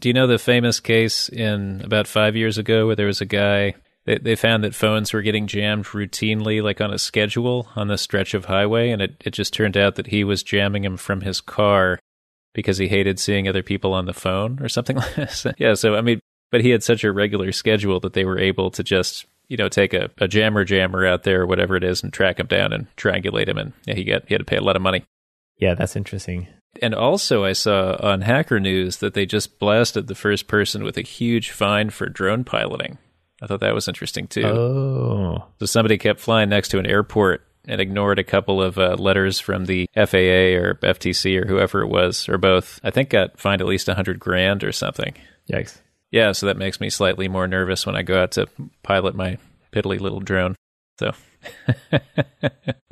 Do 0.00 0.08
you 0.08 0.12
know 0.12 0.26
the 0.26 0.38
famous 0.38 0.80
case 0.80 1.28
in 1.28 1.80
about 1.84 2.08
five 2.08 2.34
years 2.34 2.58
ago 2.58 2.86
where 2.86 2.96
there 2.96 3.06
was 3.06 3.20
a 3.20 3.26
guy, 3.26 3.74
they, 4.06 4.18
they 4.18 4.36
found 4.36 4.64
that 4.64 4.74
phones 4.74 5.12
were 5.12 5.22
getting 5.22 5.46
jammed 5.46 5.86
routinely, 5.86 6.62
like 6.62 6.80
on 6.80 6.92
a 6.92 6.98
schedule 6.98 7.68
on 7.74 7.88
the 7.88 7.98
stretch 7.98 8.34
of 8.34 8.46
highway, 8.46 8.90
and 8.90 9.00
it, 9.00 9.22
it 9.24 9.30
just 9.30 9.52
turned 9.52 9.76
out 9.76 9.94
that 9.96 10.08
he 10.08 10.24
was 10.24 10.42
jamming 10.42 10.82
them 10.82 10.96
from 10.96 11.22
his 11.22 11.40
car 11.40 11.98
because 12.52 12.78
he 12.78 12.88
hated 12.88 13.18
seeing 13.18 13.48
other 13.48 13.62
people 13.62 13.92
on 13.92 14.06
the 14.06 14.12
phone 14.12 14.58
or 14.60 14.68
something 14.68 14.96
like 14.98 15.14
this. 15.14 15.46
yeah, 15.58 15.74
so 15.74 15.94
I 15.94 16.00
mean, 16.00 16.20
but 16.50 16.60
he 16.60 16.70
had 16.70 16.82
such 16.82 17.02
a 17.02 17.12
regular 17.12 17.50
schedule 17.52 18.00
that 18.00 18.12
they 18.12 18.24
were 18.24 18.38
able 18.38 18.70
to 18.72 18.82
just 18.82 19.26
you 19.48 19.56
know 19.56 19.68
take 19.68 19.92
a, 19.92 20.10
a 20.18 20.28
jammer 20.28 20.64
jammer 20.64 21.06
out 21.06 21.24
there 21.24 21.42
or 21.42 21.46
whatever 21.46 21.76
it 21.76 21.84
is 21.84 22.02
and 22.02 22.12
track 22.12 22.38
him 22.38 22.46
down 22.46 22.72
and 22.72 22.86
triangulate 22.96 23.48
him 23.48 23.58
and 23.58 23.72
yeah, 23.86 23.94
he 23.94 24.04
got 24.04 24.22
he 24.26 24.34
had 24.34 24.40
to 24.40 24.44
pay 24.44 24.56
a 24.56 24.62
lot 24.62 24.76
of 24.76 24.82
money 24.82 25.04
yeah, 25.58 25.74
that's 25.74 25.96
interesting. 25.96 26.48
and 26.82 26.94
also 26.94 27.44
i 27.44 27.52
saw 27.52 27.96
on 28.00 28.22
hacker 28.22 28.58
news 28.58 28.98
that 28.98 29.14
they 29.14 29.26
just 29.26 29.58
blasted 29.58 30.06
the 30.06 30.14
first 30.14 30.46
person 30.46 30.82
with 30.82 30.96
a 30.96 31.02
huge 31.02 31.50
fine 31.50 31.90
for 31.90 32.08
drone 32.08 32.44
piloting 32.44 32.98
i 33.44 33.46
thought 33.46 33.60
that 33.60 33.74
was 33.74 33.86
interesting 33.86 34.26
too 34.26 34.44
Oh, 34.46 35.44
so 35.60 35.66
somebody 35.66 35.98
kept 35.98 36.18
flying 36.18 36.48
next 36.48 36.68
to 36.70 36.78
an 36.78 36.86
airport 36.86 37.46
and 37.66 37.80
ignored 37.80 38.18
a 38.18 38.24
couple 38.24 38.60
of 38.62 38.76
uh, 38.78 38.94
letters 38.98 39.40
from 39.40 39.64
the 39.66 39.88
FAA 39.94 40.56
or 40.60 40.74
FTC 40.82 41.40
or 41.42 41.46
whoever 41.46 41.80
it 41.80 41.88
was, 41.88 42.28
or 42.28 42.36
both. 42.36 42.78
I 42.84 42.90
think 42.90 43.08
got 43.08 43.38
fined 43.40 43.62
at 43.62 43.66
least 43.66 43.88
a 43.88 43.94
hundred 43.94 44.18
grand 44.20 44.62
or 44.64 44.70
something. 44.72 45.14
yikes. 45.50 45.78
Yeah, 46.10 46.32
so 46.32 46.44
that 46.46 46.58
makes 46.58 46.78
me 46.78 46.90
slightly 46.90 47.26
more 47.26 47.48
nervous 47.48 47.86
when 47.86 47.96
I 47.96 48.02
go 48.02 48.20
out 48.22 48.32
to 48.32 48.48
pilot 48.82 49.14
my 49.14 49.38
piddly 49.72 49.98
little 49.98 50.20
drone. 50.20 50.56
So, 50.98 51.12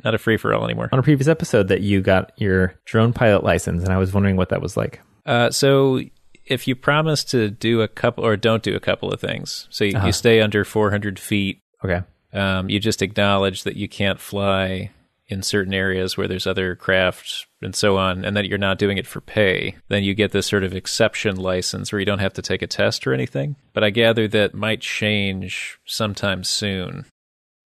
not 0.03 0.15
a 0.15 0.17
free 0.17 0.37
for 0.37 0.53
all 0.53 0.65
anymore. 0.65 0.89
On 0.91 0.99
a 0.99 1.03
previous 1.03 1.27
episode, 1.27 1.67
that 1.67 1.81
you 1.81 2.01
got 2.01 2.31
your 2.37 2.73
drone 2.85 3.13
pilot 3.13 3.43
license, 3.43 3.83
and 3.83 3.93
I 3.93 3.97
was 3.97 4.11
wondering 4.11 4.35
what 4.37 4.49
that 4.49 4.61
was 4.61 4.75
like. 4.75 5.01
Uh, 5.25 5.51
so, 5.51 6.01
if 6.45 6.67
you 6.67 6.75
promise 6.75 7.23
to 7.25 7.49
do 7.49 7.81
a 7.81 7.87
couple 7.87 8.25
or 8.25 8.35
don't 8.37 8.63
do 8.63 8.75
a 8.75 8.79
couple 8.79 9.11
of 9.11 9.19
things, 9.19 9.67
so 9.69 9.83
you, 9.83 9.95
Uh-huh. 9.97 10.07
you 10.07 10.13
stay 10.13 10.41
under 10.41 10.63
400 10.65 11.19
feet, 11.19 11.59
Okay. 11.83 12.01
um, 12.33 12.69
you 12.69 12.79
just 12.79 13.01
acknowledge 13.01 13.63
that 13.63 13.75
you 13.75 13.87
can't 13.87 14.19
fly 14.19 14.91
in 15.27 15.41
certain 15.41 15.73
areas 15.73 16.17
where 16.17 16.27
there's 16.27 16.45
other 16.45 16.75
craft 16.75 17.45
and 17.61 17.73
so 17.75 17.97
on, 17.97 18.25
and 18.25 18.35
that 18.35 18.45
you're 18.45 18.57
not 18.57 18.77
doing 18.77 18.97
it 18.97 19.07
for 19.07 19.21
pay, 19.21 19.73
then 19.87 20.03
you 20.03 20.13
get 20.13 20.31
this 20.33 20.45
sort 20.47 20.63
of 20.65 20.75
exception 20.75 21.37
license 21.37 21.91
where 21.91 21.99
you 21.99 22.05
don't 22.05 22.19
have 22.19 22.33
to 22.33 22.41
take 22.41 22.61
a 22.61 22.67
test 22.67 23.07
or 23.07 23.13
anything. 23.13 23.55
But 23.71 23.85
I 23.85 23.89
gather 23.89 24.27
that 24.27 24.53
might 24.53 24.81
change 24.81 25.79
sometime 25.85 26.43
soon. 26.43 27.05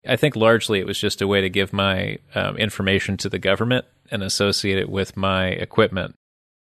I 0.06 0.16
think 0.16 0.36
largely 0.36 0.80
it 0.80 0.88
was 0.88 1.00
just 1.00 1.22
a 1.22 1.28
way 1.28 1.42
to 1.42 1.50
give 1.50 1.72
my 1.72 2.18
um, 2.36 2.58
information 2.58 3.18
to 3.18 3.30
the 3.30 3.40
government 3.40 3.86
and 4.12 4.24
associate 4.24 4.78
it 4.80 4.90
with 4.90 5.16
my 5.16 5.48
equipment 5.48 6.16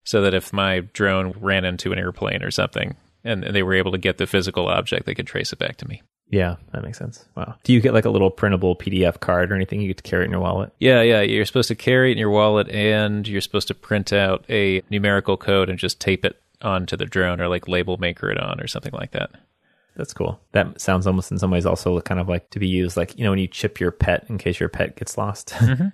so 0.05 0.23
that 0.23 0.35
if 0.35 0.53
my 0.53 0.81
drone 0.81 1.33
ran 1.39 1.65
into 1.65 1.93
an 1.93 1.99
airplane 1.99 2.43
or 2.43 2.51
something 2.51 2.97
and, 3.25 3.45
they 3.45 3.63
were 3.63 3.75
able 3.75 3.93
to 3.93 3.99
get 3.99 4.19
the 4.19 4.27
physical 4.27 4.69
object, 4.69 5.07
they 5.07 5.15
could 5.15 5.27
trace 5.27 5.53
it 5.53 5.59
back 5.59 5.77
to 5.77 5.89
me. 5.89 6.03
Yeah, 6.31 6.57
that 6.73 6.85
makes 6.85 6.99
sense. 6.99 7.25
Wow. 7.37 7.57
Do 7.65 7.73
you 7.73 7.81
get 7.81 7.93
like 7.93 8.05
a 8.05 8.11
little 8.11 8.31
printable 8.31 8.77
PDF 8.77 9.19
card 9.19 9.51
or 9.51 9.57
anything 9.57 9.81
you 9.81 9.89
get 9.89 9.97
to 9.97 10.03
carry 10.05 10.23
it 10.23 10.27
in 10.27 10.31
your 10.31 10.41
wallet? 10.41 10.73
Yeah, 10.79 11.03
yeah. 11.03 11.23
You're 11.23 11.45
supposed 11.45 11.69
to 11.69 11.75
carry 11.75 12.11
it 12.11 12.13
in 12.13 12.19
your 12.19 12.31
wallet 12.31 12.69
and 12.69 13.27
you're 13.27 13.41
supposed 13.41 13.69
to 13.69 13.75
print 13.75 14.13
out 14.13 14.45
a 14.49 14.83
numerical 14.91 15.37
code 15.37 15.69
and 15.69 15.79
just 15.79 16.01
tape 16.01 16.25
it 16.25 16.41
onto 16.63 16.97
the 16.97 17.07
drone 17.07 17.41
or 17.41 17.49
like 17.49 17.67
label 17.67 17.97
maker 17.97 18.31
it 18.31 18.39
on 18.39 18.61
or 18.61 18.69
something 18.69 18.93
like 18.93 19.11
that. 19.11 19.31
That's 19.97 20.15
cool. 20.15 20.41
That 20.53 20.81
sounds 20.81 21.07
almost 21.07 21.33
in 21.33 21.39
some 21.39 21.51
ways 21.51 21.67
also 21.67 22.01
kind 22.01 22.21
of 22.21 22.29
like 22.29 22.49
to 22.51 22.59
be 22.59 22.69
used 22.69 22.97
like, 22.97 23.19
you 23.19 23.25
know, 23.25 23.31
when 23.31 23.39
you 23.39 23.49
chip 23.49 23.81
your 23.81 23.91
pet 23.91 24.25
in 24.29 24.39
case 24.39 24.61
your 24.61 24.69
pet 24.69 24.97
gets 24.97 25.19
lost. 25.19 25.55
Mm-hmm. 25.61 25.89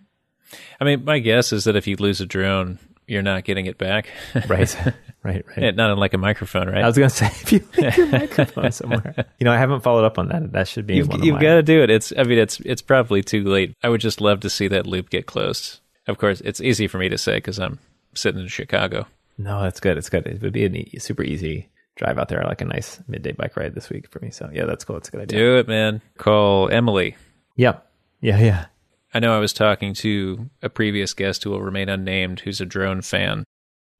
I 0.80 0.84
mean, 0.84 1.04
my 1.04 1.18
guess 1.18 1.52
is 1.52 1.64
that 1.64 1.74
if 1.74 1.88
you 1.88 1.96
lose 1.96 2.20
a 2.20 2.26
drone, 2.26 2.78
you're 3.06 3.22
not 3.22 3.44
getting 3.44 3.66
it 3.66 3.78
back. 3.78 4.08
right. 4.48 4.76
Right, 5.22 5.44
right. 5.56 5.74
Not 5.74 5.90
unlike 5.90 6.14
a 6.14 6.18
microphone, 6.18 6.68
right? 6.68 6.84
I 6.84 6.86
was 6.86 6.96
going 6.96 7.10
to 7.10 7.16
say, 7.16 7.26
if 7.42 7.52
you 7.52 7.66
leave 7.76 7.96
your 7.96 8.06
microphone 8.12 8.70
somewhere, 8.70 9.26
you 9.40 9.44
know, 9.44 9.52
I 9.52 9.58
haven't 9.58 9.80
followed 9.82 10.04
up 10.04 10.18
on 10.18 10.28
that. 10.28 10.52
That 10.52 10.68
should 10.68 10.86
be 10.86 10.96
you've 10.96 11.08
one 11.08 11.22
you've 11.22 11.40
got 11.40 11.54
to 11.54 11.62
do 11.62 11.82
it. 11.82 11.90
It's 11.90 12.12
I 12.16 12.22
mean, 12.22 12.38
it's 12.38 12.60
it's 12.60 12.82
probably 12.82 13.22
too 13.22 13.42
late. 13.44 13.74
I 13.82 13.88
would 13.88 14.00
just 14.00 14.20
love 14.20 14.40
to 14.40 14.50
see 14.50 14.68
that 14.68 14.86
loop 14.86 15.10
get 15.10 15.26
closed. 15.26 15.80
Of 16.06 16.18
course, 16.18 16.40
it's 16.42 16.60
easy 16.60 16.86
for 16.86 16.98
me 16.98 17.08
to 17.08 17.18
say 17.18 17.36
because 17.36 17.58
I'm 17.58 17.80
sitting 18.14 18.40
in 18.40 18.48
Chicago. 18.48 19.06
No, 19.36 19.62
that's 19.62 19.80
good. 19.80 19.98
It's 19.98 20.08
good. 20.08 20.26
It 20.26 20.40
would 20.42 20.52
be 20.52 20.64
a 20.64 20.68
e- 20.68 20.98
super 20.98 21.24
easy 21.24 21.68
drive 21.96 22.18
out 22.18 22.28
there, 22.28 22.44
like 22.44 22.60
a 22.60 22.64
nice 22.64 23.00
midday 23.08 23.32
bike 23.32 23.56
ride 23.56 23.74
this 23.74 23.90
week 23.90 24.08
for 24.08 24.20
me. 24.20 24.30
So 24.30 24.48
yeah, 24.52 24.64
that's 24.64 24.84
cool. 24.84 24.94
That's 24.96 25.08
a 25.08 25.12
good 25.12 25.22
idea. 25.22 25.38
Do 25.38 25.56
it, 25.58 25.68
man. 25.68 26.00
Call 26.18 26.68
Emily. 26.70 27.16
Yeah, 27.56 27.78
yeah, 28.20 28.38
yeah. 28.38 28.66
I 29.16 29.18
know 29.18 29.34
I 29.34 29.38
was 29.38 29.54
talking 29.54 29.94
to 29.94 30.50
a 30.60 30.68
previous 30.68 31.14
guest 31.14 31.42
who 31.42 31.48
will 31.48 31.62
remain 31.62 31.88
unnamed, 31.88 32.40
who's 32.40 32.60
a 32.60 32.66
drone 32.66 33.00
fan, 33.00 33.44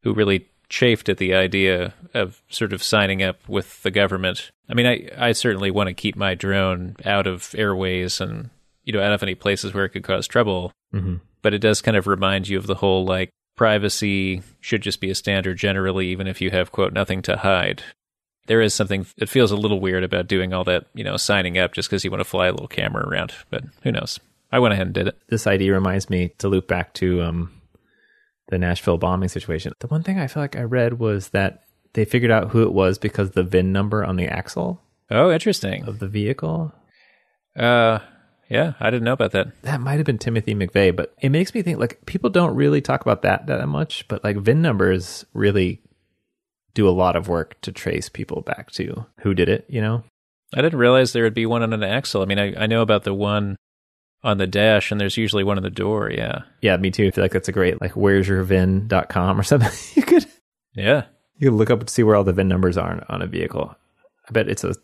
who 0.02 0.12
really 0.12 0.46
chafed 0.68 1.08
at 1.08 1.16
the 1.16 1.32
idea 1.32 1.94
of 2.12 2.42
sort 2.50 2.75
of 2.75 2.82
signing 2.82 3.23
up 3.23 3.38
with 3.49 3.82
the 3.82 3.90
government. 3.90 4.50
I 4.68 4.75
mean, 4.75 4.85
I, 4.85 5.08
I 5.16 5.32
certainly 5.32 5.70
want 5.70 5.87
to 5.87 5.94
keep 5.94 6.16
my 6.16 6.35
drone 6.35 6.96
out 7.06 7.26
of 7.26 7.54
airways 7.56 8.20
and, 8.20 8.50
you 8.85 8.92
know, 8.92 9.02
out 9.02 9.14
of 9.14 9.23
any 9.23 9.35
places 9.35 9.73
where 9.73 9.87
it 9.87 9.88
could 9.88 10.04
cause 10.04 10.26
trouble. 10.26 10.70
hmm 10.92 11.16
but 11.40 11.54
it 11.54 11.61
does 11.61 11.80
kind 11.80 11.96
of 11.96 12.08
remind 12.08 12.49
you 12.49 12.58
of 12.58 12.66
the 12.66 12.75
whole 12.75 13.06
like 13.06 13.30
privacy 13.56 14.42
should 14.61 14.82
just 14.82 15.00
be 15.00 15.11
a 15.11 15.14
standard 15.14 15.56
generally, 15.56 16.08
even 16.08 16.26
if 16.26 16.40
you 16.40 16.50
have 16.50 16.73
quote 16.73 16.92
nothing 16.92 17.23
to 17.23 17.37
hide. 17.37 17.82
There 18.49 18.61
is 18.61 18.75
something 18.75 19.06
that 19.16 19.28
feels 19.28 19.52
a 19.52 19.56
little 19.56 19.78
weird 19.78 20.02
about 20.02 20.26
doing 20.26 20.52
all 20.52 20.64
that, 20.64 20.87
you 20.92 21.04
know, 21.04 21.16
signing 21.16 21.56
up 21.56 21.73
just 21.73 21.88
because 21.88 22.04
you 22.04 22.11
want 22.11 22.20
to 22.20 22.28
fly 22.28 22.49
a 22.49 22.52
little 22.52 22.68
camera 22.68 23.08
around. 23.08 23.32
But 23.49 23.62
who 23.82 23.92
knows? 23.92 24.18
I 24.53 24.59
went 24.59 24.75
ahead 24.75 24.87
and 24.87 24.95
did 24.95 25.09
it. 25.09 25.19
This 25.29 25.47
idea 25.47 25.73
reminds 25.73 26.09
me 26.09 26.29
to 26.38 26.49
loop 26.49 26.69
back 26.69 26.95
to 26.95 27.23
um, 27.23 27.61
the 28.49 28.59
Nashville 28.59 28.99
bombing 28.99 29.29
situation. 29.29 29.73
The 29.81 29.87
one 29.88 30.03
thing 30.03 30.19
I 30.19 30.26
feel 30.29 30.43
like 30.43 30.57
I 30.57 30.62
read 30.62 30.99
was 30.99 31.31
that 31.31 31.65
they 31.95 32.05
figured 32.05 32.31
out 32.31 32.50
who 32.50 32.62
it 32.62 32.73
was 32.73 32.99
because 32.99 33.31
the 33.31 33.43
VIN 33.43 33.73
number 33.73 34.05
on 34.05 34.17
the 34.17 34.26
axle 34.29 34.83
Oh, 35.11 35.31
interesting. 35.31 35.85
of 35.87 35.99
the 35.99 36.09
vehicle. 36.09 36.73
Uh, 37.57 38.00
yeah, 38.49 38.75
I 38.81 38.91
didn't 38.91 39.05
know 39.05 39.12
about 39.12 39.33
that. 39.33 39.49
That 39.62 39.81
might 39.81 39.97
have 39.97 40.07
been 40.07 40.19
Timothy 40.19 40.55
McVeigh, 40.55 40.95
but 40.95 41.15
it 41.21 41.31
makes 41.31 41.55
me 41.55 41.62
think 41.62 41.79
like 41.79 42.05
people 42.07 42.31
don't 42.31 42.55
really 42.55 42.81
talk 42.81 43.00
about 43.03 43.23
that 43.23 43.47
that 43.47 43.67
much, 43.69 44.07
but 44.09 44.23
like 44.23 44.37
VIN 44.37 44.62
numbers 44.62 45.25
really 45.33 45.81
do 46.75 46.88
a 46.88 46.91
lot 46.91 47.17
of 47.17 47.29
work 47.29 47.61
to 47.62 47.73
trace 47.73 48.09
people 48.09 48.43
back 48.43 48.71
to 48.73 49.07
who 49.21 49.33
did 49.35 49.49
it, 49.49 49.65
you 49.69 49.81
know? 49.81 50.05
I 50.55 50.62
didn't 50.62 50.79
realize 50.79 51.12
there 51.12 51.25
would 51.25 51.35
be 51.35 51.47
one 51.47 51.62
on 51.62 51.73
an 51.73 51.83
axle. 51.83 52.23
I 52.23 52.26
mean, 52.26 52.38
I, 52.38 52.55
I 52.65 52.67
know 52.67 52.83
about 52.83 53.05
the 53.05 53.15
one 53.15 53.57
on 54.26 54.38
the 54.38 54.47
dash, 54.47 54.90
and 54.90 55.00
there's 55.00 55.16
usually 55.16 55.45
one 55.45 55.56
in 55.56 55.62
the 55.64 55.71
door. 55.71 56.11
Yeah. 56.11 56.42
Yeah, 56.61 56.76
me 56.76 56.90
too. 56.90 57.06
I 57.06 57.11
feel 57.11 57.25
like 57.25 57.33
that's 57.33 57.49
a 57.49 57.52
great 57.52 57.80
like 57.80 57.92
where's 57.97 58.28
your 58.28 58.42
VIN.com 58.42 59.38
or 59.38 59.42
something. 59.45 59.71
you 59.95 60.02
could 60.02 60.26
Yeah. 60.75 61.04
you 61.38 61.50
could 61.50 61.56
look 61.56 61.71
up 61.71 61.80
and 61.80 61.88
see 61.90 62.02
where 62.02 62.16
all 62.16 62.25
the 62.25 62.33
VIN 62.33 62.49
numbers 62.49 62.76
are 62.76 62.90
on, 62.90 63.04
on 63.09 63.23
a 63.23 63.26
vehicle. 63.26 63.75
I 64.28 64.33
bet 64.33 64.49
it's 64.49 64.64
a 64.64 64.75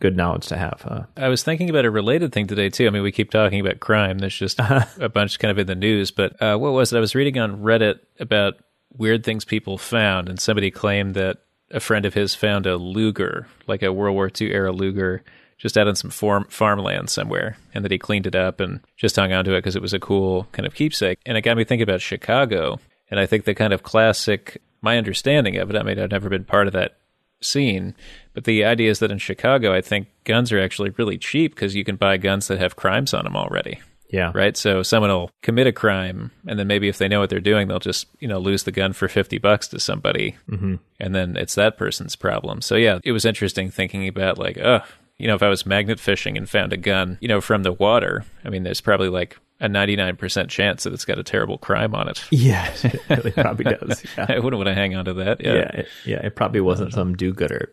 good 0.00 0.16
knowledge 0.16 0.46
to 0.48 0.56
have. 0.56 0.82
Huh? 0.82 1.02
I 1.16 1.28
was 1.28 1.42
thinking 1.42 1.70
about 1.70 1.84
a 1.84 1.90
related 1.90 2.32
thing 2.32 2.46
today, 2.46 2.70
too. 2.70 2.86
I 2.86 2.90
mean, 2.90 3.02
we 3.02 3.12
keep 3.12 3.30
talking 3.30 3.60
about 3.60 3.80
crime. 3.80 4.18
There's 4.18 4.36
just 4.36 4.58
a 4.98 5.10
bunch 5.12 5.38
kind 5.38 5.50
of 5.52 5.58
in 5.58 5.66
the 5.66 5.74
news. 5.74 6.10
But 6.10 6.40
uh, 6.42 6.56
what 6.56 6.72
was 6.72 6.92
it? 6.92 6.96
I 6.96 7.00
was 7.00 7.14
reading 7.14 7.38
on 7.38 7.58
Reddit 7.62 8.00
about 8.18 8.54
weird 8.96 9.22
things 9.24 9.44
people 9.44 9.78
found, 9.78 10.28
and 10.28 10.40
somebody 10.40 10.70
claimed 10.70 11.14
that 11.14 11.38
a 11.70 11.78
friend 11.80 12.04
of 12.04 12.14
his 12.14 12.34
found 12.34 12.66
a 12.66 12.76
Luger, 12.76 13.46
like 13.68 13.82
a 13.82 13.92
World 13.92 14.14
War 14.16 14.28
II 14.40 14.50
era 14.52 14.72
Luger, 14.72 15.22
just 15.60 15.76
out 15.76 15.86
on 15.86 15.94
some 15.94 16.10
farm, 16.10 16.46
farmland 16.48 17.10
somewhere, 17.10 17.56
and 17.74 17.84
that 17.84 17.92
he 17.92 17.98
cleaned 17.98 18.26
it 18.26 18.34
up 18.34 18.60
and 18.60 18.80
just 18.96 19.14
hung 19.16 19.32
onto 19.32 19.52
it 19.52 19.58
because 19.58 19.76
it 19.76 19.82
was 19.82 19.92
a 19.92 20.00
cool 20.00 20.48
kind 20.52 20.66
of 20.66 20.74
keepsake. 20.74 21.18
And 21.26 21.36
it 21.36 21.42
got 21.42 21.56
me 21.56 21.64
thinking 21.64 21.82
about 21.82 22.00
Chicago. 22.00 22.80
And 23.10 23.20
I 23.20 23.26
think 23.26 23.44
the 23.44 23.54
kind 23.54 23.72
of 23.74 23.82
classic, 23.82 24.62
my 24.80 24.96
understanding 24.96 25.56
of 25.58 25.68
it, 25.68 25.76
I 25.76 25.82
mean, 25.82 25.98
I've 25.98 26.10
never 26.10 26.30
been 26.30 26.44
part 26.44 26.66
of 26.66 26.72
that 26.72 26.96
scene, 27.42 27.94
but 28.34 28.44
the 28.44 28.64
idea 28.64 28.90
is 28.90 28.98
that 29.00 29.10
in 29.10 29.18
Chicago, 29.18 29.74
I 29.74 29.80
think 29.80 30.08
guns 30.24 30.50
are 30.52 30.60
actually 30.60 30.90
really 30.90 31.18
cheap 31.18 31.54
because 31.54 31.74
you 31.74 31.84
can 31.84 31.96
buy 31.96 32.16
guns 32.16 32.48
that 32.48 32.58
have 32.58 32.76
crimes 32.76 33.12
on 33.14 33.24
them 33.24 33.34
already 33.36 33.80
Yeah. 34.10 34.30
right? 34.34 34.56
So 34.56 34.82
someone 34.82 35.10
will 35.10 35.30
commit 35.42 35.66
a 35.66 35.72
crime, 35.72 36.30
and 36.46 36.58
then 36.58 36.66
maybe 36.66 36.88
if 36.88 36.98
they 36.98 37.08
know 37.08 37.20
what 37.20 37.30
they're 37.30 37.40
doing, 37.40 37.68
they'll 37.68 37.78
just 37.78 38.06
you 38.20 38.28
know 38.28 38.38
lose 38.38 38.64
the 38.64 38.72
gun 38.72 38.92
for 38.92 39.08
fifty 39.08 39.38
bucks 39.38 39.68
to 39.68 39.80
somebody, 39.80 40.36
hmm 40.48 40.76
and 40.98 41.14
then 41.14 41.34
it's 41.36 41.54
that 41.54 41.78
person's 41.78 42.14
problem. 42.14 42.60
So 42.60 42.76
yeah, 42.76 42.98
it 43.04 43.12
was 43.12 43.24
interesting 43.24 43.70
thinking 43.70 44.06
about 44.06 44.36
like, 44.38 44.58
oh, 44.58 44.80
you 45.20 45.26
know, 45.26 45.34
if 45.34 45.42
I 45.42 45.48
was 45.48 45.66
magnet 45.66 46.00
fishing 46.00 46.36
and 46.36 46.48
found 46.48 46.72
a 46.72 46.76
gun, 46.76 47.18
you 47.20 47.28
know, 47.28 47.40
from 47.40 47.62
the 47.62 47.72
water, 47.72 48.24
I 48.44 48.48
mean, 48.48 48.62
there's 48.62 48.80
probably 48.80 49.08
like 49.08 49.36
a 49.60 49.68
ninety 49.68 49.94
nine 49.96 50.16
percent 50.16 50.48
chance 50.50 50.84
that 50.84 50.92
it's 50.92 51.04
got 51.04 51.18
a 51.18 51.22
terrible 51.22 51.58
crime 51.58 51.94
on 51.94 52.08
it. 52.08 52.24
Yeah, 52.30 52.72
it 52.82 53.00
really 53.10 53.30
probably 53.32 53.64
does. 53.80 54.02
Yeah. 54.16 54.26
I 54.28 54.38
wouldn't 54.38 54.58
want 54.58 54.68
to 54.68 54.74
hang 54.74 54.94
on 54.94 55.04
to 55.04 55.14
that. 55.14 55.40
Yeah. 55.44 55.54
Yeah, 55.54 55.70
it, 55.80 55.88
yeah, 56.06 56.26
it 56.26 56.34
probably 56.36 56.60
wasn't 56.62 56.92
some 56.94 57.14
do-gooder. 57.14 57.72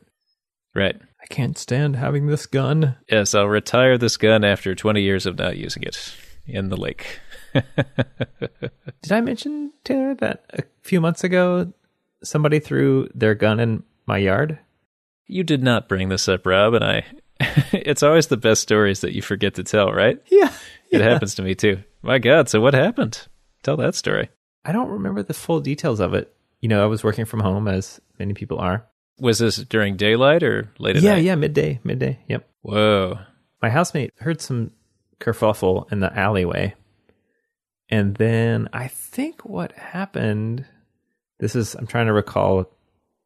right. 0.75 0.99
I 1.21 1.25
can't 1.33 1.57
stand 1.57 1.95
having 1.97 2.27
this 2.27 2.45
gun. 2.45 2.95
Yes, 3.09 3.33
I'll 3.35 3.47
retire 3.47 3.97
this 3.97 4.15
gun 4.17 4.43
after 4.45 4.75
twenty 4.75 5.01
years 5.01 5.25
of 5.25 5.37
not 5.37 5.57
using 5.57 5.83
it 5.83 6.13
in 6.45 6.69
the 6.69 6.77
lake. 6.77 7.19
Did 7.53 9.11
I 9.11 9.21
mention 9.21 9.73
Taylor 9.83 10.15
that 10.15 10.45
a 10.53 10.63
few 10.83 11.01
months 11.01 11.23
ago 11.23 11.73
somebody 12.23 12.59
threw 12.59 13.09
their 13.13 13.35
gun 13.35 13.59
in 13.59 13.83
my 14.05 14.17
yard? 14.17 14.59
You 15.27 15.43
did 15.43 15.61
not 15.61 15.89
bring 15.89 16.07
this 16.09 16.29
up, 16.29 16.45
Rob, 16.45 16.73
and 16.73 16.83
I. 16.85 17.05
it's 17.71 18.03
always 18.03 18.27
the 18.27 18.37
best 18.37 18.61
stories 18.61 19.01
that 19.01 19.13
you 19.13 19.21
forget 19.21 19.55
to 19.55 19.63
tell, 19.63 19.91
right? 19.91 20.21
Yeah. 20.29 20.51
It 20.91 21.01
happens 21.01 21.35
to 21.35 21.41
me 21.41 21.55
too. 21.55 21.83
My 22.01 22.19
God, 22.19 22.49
so 22.49 22.61
what 22.61 22.73
happened? 22.73 23.27
Tell 23.63 23.77
that 23.77 23.95
story. 23.95 24.29
I 24.63 24.71
don't 24.71 24.89
remember 24.89 25.23
the 25.23 25.33
full 25.33 25.59
details 25.59 25.99
of 25.99 26.13
it. 26.13 26.33
You 26.61 26.69
know, 26.69 26.83
I 26.83 26.87
was 26.87 27.03
working 27.03 27.25
from 27.25 27.39
home 27.39 27.67
as 27.67 27.99
many 28.19 28.33
people 28.33 28.59
are. 28.59 28.85
Was 29.19 29.39
this 29.39 29.57
during 29.57 29.97
daylight 29.97 30.43
or 30.43 30.69
late 30.79 30.95
at 30.95 31.01
yeah, 31.01 31.15
night? 31.15 31.23
yeah, 31.23 31.35
midday, 31.35 31.79
midday. 31.83 32.19
Yep. 32.27 32.47
Whoa. 32.61 33.19
My 33.61 33.69
housemate 33.69 34.13
heard 34.19 34.41
some 34.41 34.71
kerfuffle 35.19 35.91
in 35.91 35.99
the 35.99 36.15
alleyway. 36.17 36.75
And 37.89 38.15
then 38.15 38.69
I 38.73 38.87
think 38.87 39.45
what 39.45 39.71
happened 39.73 40.65
this 41.39 41.55
is 41.55 41.75
I'm 41.75 41.87
trying 41.87 42.07
to 42.07 42.13
recall 42.13 42.71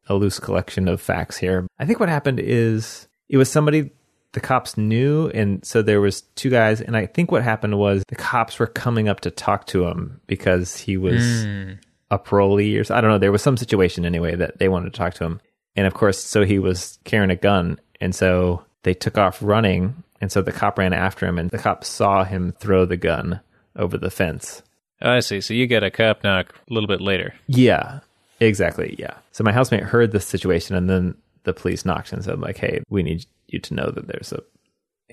a 0.08 0.14
loose 0.14 0.38
collection 0.38 0.88
of 0.88 1.00
facts 1.00 1.36
here. 1.36 1.66
I 1.78 1.86
think 1.86 2.00
what 2.00 2.08
happened 2.08 2.40
is 2.40 3.08
it 3.28 3.36
was 3.36 3.50
somebody 3.50 3.90
the 4.32 4.40
cops 4.40 4.76
knew 4.78 5.28
and 5.34 5.64
so 5.64 5.82
there 5.82 6.00
was 6.00 6.22
two 6.36 6.48
guys 6.50 6.80
and 6.80 6.96
I 6.96 7.06
think 7.06 7.30
what 7.30 7.42
happened 7.42 7.78
was 7.78 8.02
the 8.08 8.16
cops 8.16 8.58
were 8.58 8.66
coming 8.66 9.08
up 9.08 9.20
to 9.20 9.30
talk 9.30 9.66
to 9.68 9.86
him 9.86 10.20
because 10.26 10.76
he 10.76 10.96
was 10.96 11.22
Mm. 11.22 11.78
a 12.10 12.18
parolee 12.18 12.78
or 12.80 12.84
so, 12.84 12.94
I 12.94 13.00
don't 13.00 13.10
know. 13.10 13.18
There 13.18 13.32
was 13.32 13.42
some 13.42 13.56
situation 13.56 14.04
anyway 14.04 14.34
that 14.36 14.58
they 14.58 14.68
wanted 14.68 14.92
to 14.92 14.98
talk 14.98 15.14
to 15.14 15.24
him. 15.24 15.40
And 15.76 15.86
of 15.86 15.94
course, 15.94 16.18
so 16.22 16.44
he 16.44 16.58
was 16.58 16.98
carrying 17.04 17.30
a 17.30 17.36
gun. 17.36 17.78
And 18.00 18.14
so 18.14 18.62
they 18.82 18.92
took 18.94 19.16
off 19.16 19.38
running. 19.42 20.02
And 20.20 20.30
so 20.30 20.42
the 20.42 20.52
cop 20.52 20.78
ran 20.78 20.92
after 20.92 21.26
him 21.26 21.38
and 21.38 21.50
the 21.50 21.58
cop 21.58 21.84
saw 21.84 22.24
him 22.24 22.52
throw 22.58 22.84
the 22.84 22.96
gun 22.98 23.40
over 23.76 23.96
the 23.96 24.10
fence. 24.10 24.62
I 25.00 25.20
see. 25.20 25.40
So 25.40 25.54
you 25.54 25.66
get 25.66 25.82
a 25.82 25.90
cop 25.90 26.22
knock 26.22 26.54
a 26.70 26.72
little 26.72 26.86
bit 26.86 27.00
later. 27.00 27.34
Yeah, 27.48 28.00
exactly. 28.40 28.94
Yeah. 28.98 29.14
So 29.32 29.42
my 29.44 29.52
housemate 29.52 29.84
heard 29.84 30.12
this 30.12 30.26
situation 30.26 30.76
and 30.76 30.88
then 30.90 31.14
the 31.44 31.52
police 31.52 31.84
knocked 31.84 32.12
and 32.12 32.24
said, 32.24 32.40
like, 32.40 32.58
hey, 32.58 32.82
we 32.88 33.02
need 33.02 33.26
you 33.48 33.58
to 33.58 33.74
know 33.74 33.90
that 33.90 34.06
there's 34.06 34.32
a 34.32 34.42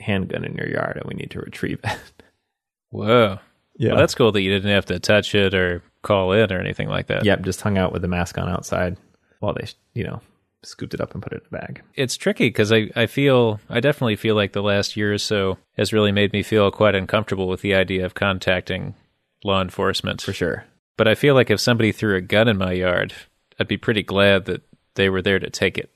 handgun 0.02 0.46
in 0.46 0.56
your 0.56 0.70
yard 0.70 0.98
and 0.98 1.06
we 1.06 1.16
need 1.16 1.32
to 1.32 1.40
retrieve 1.40 1.80
it. 1.84 2.00
Whoa. 2.90 3.40
Yeah. 3.78 3.90
Well, 3.90 4.00
that's 4.00 4.16
cool 4.16 4.32
that 4.32 4.42
you 4.42 4.52
didn't 4.52 4.72
have 4.72 4.86
to 4.86 5.00
touch 5.00 5.34
it 5.36 5.54
or 5.54 5.82
call 6.02 6.32
in 6.32 6.52
or 6.52 6.60
anything 6.60 6.90
like 6.90 7.08
that. 7.08 7.26
Yep. 7.26 7.42
Just 7.44 7.62
hung 7.62 7.78
out 7.78 7.94
with 7.94 8.02
the 8.02 8.08
mask 8.08 8.38
on 8.38 8.50
outside 8.50 8.98
while 9.40 9.54
they, 9.54 9.68
you 9.94 10.04
know, 10.04 10.22
scooped 10.64 10.94
it 10.94 11.02
up 11.02 11.14
and 11.14 11.24
put 11.24 11.34
it 11.34 11.44
in 11.50 11.58
a 11.58 11.62
bag. 11.62 11.82
It's 11.96 12.18
tricky 12.18 12.48
because 12.48 12.72
I, 12.72 12.90
I 12.96 13.06
feel, 13.06 13.60
I 13.70 13.80
definitely 13.80 14.18
feel 14.18 14.36
like 14.36 14.52
the 14.52 14.64
last 14.64 14.98
year 14.98 15.14
or 15.14 15.18
so 15.18 15.58
has 15.78 15.94
really 15.94 16.12
made 16.12 16.34
me 16.34 16.44
feel 16.44 16.70
quite 16.72 16.96
uncomfortable 16.96 17.48
with 17.48 17.62
the 17.62 17.74
idea 17.74 18.06
of 18.06 18.14
contacting 18.14 18.96
law 19.44 19.62
enforcement. 19.62 20.22
For 20.22 20.34
sure. 20.34 20.66
But 20.98 21.08
I 21.08 21.16
feel 21.16 21.34
like 21.34 21.50
if 21.50 21.62
somebody 21.62 21.94
threw 21.94 22.16
a 22.18 22.22
gun 22.22 22.50
in 22.50 22.58
my 22.58 22.74
yard, 22.74 23.14
I'd 23.58 23.70
be 23.70 23.78
pretty 23.78 24.04
glad 24.04 24.46
that 24.46 24.64
they 24.96 25.10
were 25.10 25.22
there 25.22 25.40
to 25.40 25.50
take 25.50 25.78
it. 25.78 25.90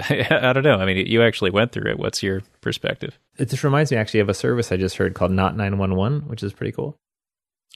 I 0.30 0.52
don't 0.52 0.62
know. 0.62 0.76
I 0.76 0.84
mean, 0.86 1.06
you 1.06 1.22
actually 1.22 1.50
went 1.50 1.72
through 1.72 1.90
it. 1.90 1.98
What's 1.98 2.22
your 2.22 2.42
perspective? 2.60 3.18
It 3.38 3.48
just 3.48 3.64
reminds 3.64 3.90
me 3.90 3.96
actually 3.96 4.20
of 4.20 4.28
a 4.28 4.34
service 4.34 4.72
I 4.72 4.76
just 4.76 4.96
heard 4.96 5.14
called 5.14 5.32
Not 5.32 5.56
911, 5.56 6.28
which 6.28 6.42
is 6.42 6.52
pretty 6.52 6.72
cool. 6.72 6.98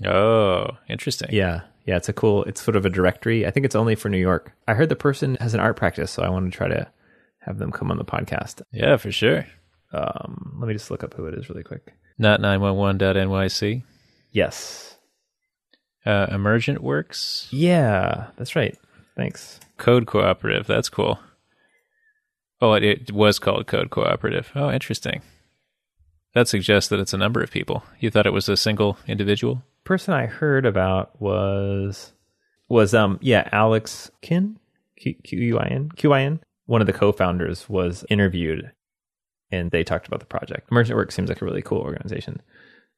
Oh, 0.04 0.68
interesting. 0.88 1.28
Yeah. 1.32 1.62
Yeah. 1.86 1.96
It's 1.96 2.08
a 2.08 2.12
cool, 2.12 2.44
it's 2.44 2.62
sort 2.62 2.76
of 2.76 2.84
a 2.86 2.90
directory. 2.90 3.46
I 3.46 3.50
think 3.50 3.66
it's 3.66 3.76
only 3.76 3.94
for 3.94 4.08
New 4.08 4.18
York. 4.18 4.52
I 4.66 4.74
heard 4.74 4.88
the 4.88 4.96
person 4.96 5.36
has 5.40 5.54
an 5.54 5.60
art 5.60 5.76
practice, 5.76 6.10
so 6.10 6.22
I 6.22 6.28
want 6.30 6.50
to 6.50 6.56
try 6.56 6.68
to 6.68 6.88
have 7.40 7.58
them 7.58 7.70
come 7.70 7.90
on 7.90 7.98
the 7.98 8.04
podcast. 8.04 8.62
Yeah, 8.72 8.96
for 8.96 9.12
sure. 9.12 9.46
Um, 9.92 10.56
let 10.58 10.66
me 10.66 10.74
just 10.74 10.90
look 10.90 11.04
up 11.04 11.14
who 11.14 11.26
it 11.26 11.34
is 11.34 11.48
really 11.48 11.62
quick. 11.62 11.92
Not 12.18 12.40
911.nyc. 12.40 13.82
Yes. 14.32 14.96
Uh, 16.04 16.26
Emergent 16.30 16.82
Works. 16.82 17.48
Yeah. 17.50 18.28
That's 18.36 18.56
right. 18.56 18.76
Thanks. 19.16 19.60
Code 19.78 20.06
Cooperative. 20.06 20.66
That's 20.66 20.88
cool. 20.88 21.18
Oh, 22.64 22.72
it, 22.72 23.12
was 23.12 23.38
called 23.38 23.66
Code 23.66 23.90
Cooperative. 23.90 24.50
Oh, 24.54 24.70
interesting. 24.70 25.20
That 26.32 26.48
suggests 26.48 26.88
that 26.88 26.98
it's 26.98 27.12
a 27.12 27.18
number 27.18 27.42
of 27.42 27.50
people. 27.50 27.84
You 28.00 28.10
thought 28.10 28.24
it 28.24 28.32
was 28.32 28.48
a 28.48 28.56
single 28.56 28.96
individual? 29.06 29.62
Person 29.84 30.14
I 30.14 30.24
heard 30.24 30.64
about 30.64 31.20
was, 31.20 32.14
was, 32.70 32.94
um, 32.94 33.18
yeah, 33.20 33.50
Alex 33.52 34.10
Kin, 34.22 34.58
Q 34.96 35.14
U 35.24 35.58
I 35.58 35.66
N, 35.66 35.90
Q 35.94 36.14
I 36.14 36.22
N. 36.22 36.40
One 36.64 36.80
of 36.80 36.86
the 36.86 36.94
co 36.94 37.12
founders 37.12 37.68
was 37.68 38.02
interviewed 38.08 38.72
and 39.50 39.70
they 39.70 39.84
talked 39.84 40.06
about 40.06 40.20
the 40.20 40.26
project. 40.26 40.70
Emergent 40.70 40.96
Works 40.96 41.14
seems 41.14 41.28
like 41.28 41.42
a 41.42 41.44
really 41.44 41.60
cool 41.60 41.80
organization. 41.80 42.40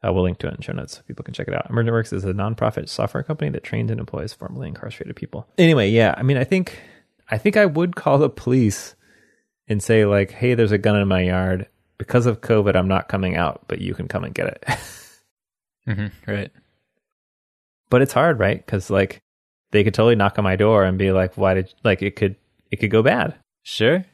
Uh, 0.07 0.13
we'll 0.13 0.23
link 0.23 0.39
to 0.39 0.47
it 0.47 0.55
in 0.55 0.61
show 0.61 0.75
notes 0.75 0.97
so 0.97 1.03
people 1.09 1.25
can 1.25 1.35
check 1.35 1.49
it 1.49 1.55
out. 1.55 1.69
Emergent 1.69 1.93
Works 1.93 2.13
is 2.13 2.25
a 2.25 2.33
nonprofit 2.33 2.89
software 2.89 3.25
company 3.25 3.51
that 3.51 3.65
trains 3.65 3.91
and 3.91 3.99
employs 3.99 4.33
formerly 4.33 4.69
incarcerated 4.69 5.17
people. 5.17 5.49
Anyway, 5.59 5.91
yeah, 5.91 6.15
I 6.17 6.23
mean, 6.23 6.37
I 6.37 6.45
think, 6.45 6.81
I 7.29 7.37
think 7.37 7.57
I 7.57 7.67
would 7.67 7.97
call 7.97 8.19
the 8.19 8.31
police 8.31 8.95
and 9.69 9.83
say 9.83 10.05
like, 10.07 10.31
"Hey, 10.31 10.55
there's 10.55 10.73
a 10.73 10.79
gun 10.79 10.97
in 10.97 11.09
my 11.09 11.23
yard. 11.23 11.67
Because 11.99 12.27
of 12.27 12.43
COVID, 12.43 12.77
I'm 12.77 12.89
not 12.89 13.09
coming 13.09 13.37
out, 13.37 13.65
but 13.69 13.81
you 13.81 13.95
can 13.95 14.09
come 14.09 14.25
and 14.25 14.35
get 14.35 14.47
it." 14.49 14.65
Mm-hmm. 15.89 16.31
Right. 16.31 16.51
but 17.91 18.03
it's 18.03 18.13
hard, 18.13 18.41
right? 18.41 18.59
Because 18.59 18.91
like, 18.91 19.23
they 19.71 19.85
could 19.85 19.95
totally 19.95 20.17
knock 20.17 20.37
on 20.37 20.43
my 20.43 20.57
door 20.57 20.83
and 20.85 20.99
be 20.99 21.13
like, 21.13 21.37
"Why 21.37 21.55
did 21.55 21.73
like 21.85 22.03
it 22.03 22.17
could 22.17 22.35
it 22.73 22.77
could 22.79 22.91
go 22.91 23.03
bad." 23.03 23.37
Sure. 23.63 24.05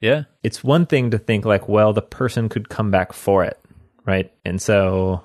Yeah. 0.00 0.24
it's 0.42 0.62
one 0.62 0.84
thing 0.84 1.10
to 1.12 1.18
think 1.18 1.44
like, 1.46 1.68
well, 1.68 1.92
the 1.94 2.02
person 2.02 2.48
could 2.50 2.68
come 2.68 2.90
back 2.90 3.12
for 3.12 3.44
it, 3.44 3.58
right? 4.04 4.30
And 4.44 4.60
so, 4.60 5.22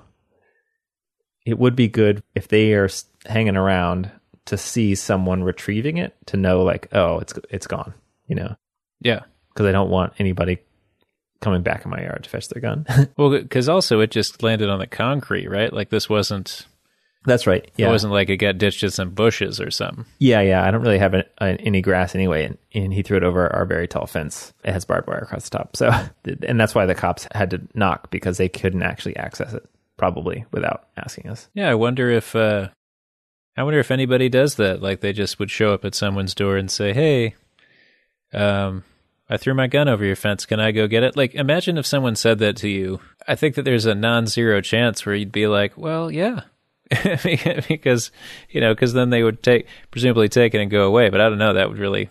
it 1.44 1.58
would 1.58 1.74
be 1.76 1.88
good 1.88 2.22
if 2.34 2.48
they 2.48 2.72
are 2.74 2.88
hanging 3.26 3.56
around 3.56 4.10
to 4.46 4.56
see 4.56 4.94
someone 4.94 5.42
retrieving 5.42 5.96
it 5.98 6.16
to 6.26 6.36
know 6.36 6.62
like, 6.62 6.88
oh, 6.92 7.18
it's 7.18 7.34
it's 7.50 7.66
gone, 7.66 7.92
you 8.28 8.36
know. 8.36 8.56
Yeah. 9.00 9.24
Because 9.58 9.70
I 9.70 9.72
don't 9.72 9.90
want 9.90 10.12
anybody 10.20 10.60
coming 11.40 11.62
back 11.62 11.84
in 11.84 11.90
my 11.90 12.00
yard 12.00 12.22
to 12.22 12.30
fetch 12.30 12.46
their 12.48 12.62
gun. 12.62 12.86
well, 13.16 13.30
because 13.30 13.68
also 13.68 13.98
it 13.98 14.12
just 14.12 14.40
landed 14.40 14.70
on 14.70 14.78
the 14.78 14.86
concrete, 14.86 15.48
right? 15.48 15.72
Like 15.72 15.90
this 15.90 16.08
wasn't. 16.08 16.64
That's 17.24 17.48
right. 17.48 17.68
Yeah. 17.76 17.88
It 17.88 17.90
wasn't 17.90 18.12
like 18.12 18.28
it 18.28 18.36
got 18.36 18.58
ditched 18.58 18.84
in 18.84 18.90
some 18.90 19.10
bushes 19.10 19.60
or 19.60 19.72
something. 19.72 20.06
Yeah, 20.20 20.42
yeah. 20.42 20.64
I 20.64 20.70
don't 20.70 20.82
really 20.82 21.00
have 21.00 21.14
an, 21.14 21.24
an, 21.38 21.56
any 21.56 21.82
grass 21.82 22.14
anyway, 22.14 22.44
and, 22.44 22.58
and, 22.72 22.94
he 22.94 23.02
threw 23.02 23.16
it 23.16 23.24
over 23.24 23.52
our 23.52 23.66
very 23.66 23.88
tall 23.88 24.06
fence. 24.06 24.52
It 24.62 24.72
has 24.72 24.84
barbed 24.84 25.08
wire 25.08 25.18
across 25.18 25.48
the 25.48 25.58
top, 25.58 25.76
so 25.76 25.90
and 26.46 26.60
that's 26.60 26.76
why 26.76 26.86
the 26.86 26.94
cops 26.94 27.26
had 27.32 27.50
to 27.50 27.60
knock 27.74 28.12
because 28.12 28.38
they 28.38 28.48
couldn't 28.48 28.84
actually 28.84 29.16
access 29.16 29.52
it, 29.52 29.68
probably 29.96 30.44
without 30.52 30.86
asking 30.96 31.28
us. 31.28 31.48
Yeah, 31.52 31.68
I 31.68 31.74
wonder 31.74 32.08
if 32.08 32.36
uh, 32.36 32.68
I 33.56 33.64
wonder 33.64 33.80
if 33.80 33.90
anybody 33.90 34.28
does 34.28 34.54
that. 34.54 34.80
Like 34.80 35.00
they 35.00 35.12
just 35.12 35.40
would 35.40 35.50
show 35.50 35.74
up 35.74 35.84
at 35.84 35.96
someone's 35.96 36.36
door 36.36 36.56
and 36.56 36.70
say, 36.70 36.92
"Hey, 36.94 37.34
um, 38.32 38.84
I 39.30 39.36
threw 39.36 39.54
my 39.54 39.66
gun 39.66 39.88
over 39.88 40.04
your 40.04 40.16
fence. 40.16 40.46
Can 40.46 40.58
I 40.58 40.72
go 40.72 40.86
get 40.86 41.02
it? 41.02 41.16
Like, 41.16 41.34
imagine 41.34 41.76
if 41.76 41.86
someone 41.86 42.16
said 42.16 42.38
that 42.38 42.56
to 42.58 42.68
you. 42.68 43.00
I 43.26 43.34
think 43.34 43.56
that 43.56 43.62
there's 43.62 43.84
a 43.84 43.94
non 43.94 44.26
zero 44.26 44.60
chance 44.60 45.04
where 45.04 45.14
you'd 45.14 45.32
be 45.32 45.46
like, 45.46 45.76
well, 45.76 46.10
yeah. 46.10 46.42
because, 47.68 48.10
you 48.48 48.62
know, 48.62 48.74
because 48.74 48.94
then 48.94 49.10
they 49.10 49.22
would 49.22 49.42
take, 49.42 49.66
presumably 49.90 50.30
take 50.30 50.54
it 50.54 50.60
and 50.60 50.70
go 50.70 50.86
away. 50.86 51.10
But 51.10 51.20
I 51.20 51.28
don't 51.28 51.38
know. 51.38 51.52
That 51.52 51.68
would 51.68 51.78
really, 51.78 52.08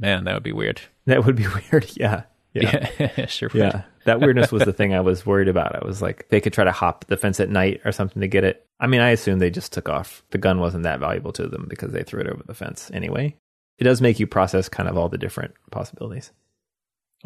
man, 0.00 0.24
that 0.24 0.34
would 0.34 0.42
be 0.42 0.52
weird. 0.52 0.80
That 1.06 1.24
would 1.24 1.36
be 1.36 1.46
weird. 1.70 1.90
Yeah. 1.94 2.24
Yeah. 2.52 2.88
yeah 2.98 3.26
sure. 3.26 3.48
Would. 3.52 3.60
Yeah. 3.60 3.82
That 4.04 4.20
weirdness 4.20 4.50
was 4.50 4.64
the 4.64 4.72
thing 4.72 4.92
I 4.92 5.00
was 5.00 5.24
worried 5.24 5.48
about. 5.48 5.76
I 5.76 5.84
was 5.84 6.02
like, 6.02 6.28
they 6.30 6.40
could 6.40 6.52
try 6.52 6.64
to 6.64 6.72
hop 6.72 7.04
the 7.06 7.16
fence 7.16 7.38
at 7.38 7.50
night 7.50 7.80
or 7.84 7.92
something 7.92 8.20
to 8.22 8.28
get 8.28 8.44
it. 8.44 8.66
I 8.80 8.88
mean, 8.88 9.00
I 9.00 9.10
assume 9.10 9.38
they 9.38 9.50
just 9.50 9.72
took 9.72 9.88
off. 9.88 10.24
The 10.30 10.38
gun 10.38 10.58
wasn't 10.58 10.84
that 10.84 11.00
valuable 11.00 11.32
to 11.34 11.46
them 11.46 11.66
because 11.68 11.92
they 11.92 12.02
threw 12.02 12.20
it 12.20 12.28
over 12.28 12.42
the 12.44 12.54
fence 12.54 12.90
anyway. 12.92 13.36
It 13.78 13.84
does 13.84 14.00
make 14.00 14.18
you 14.18 14.26
process 14.26 14.68
kind 14.68 14.88
of 14.88 14.96
all 14.96 15.08
the 15.08 15.18
different 15.18 15.54
possibilities. 15.70 16.32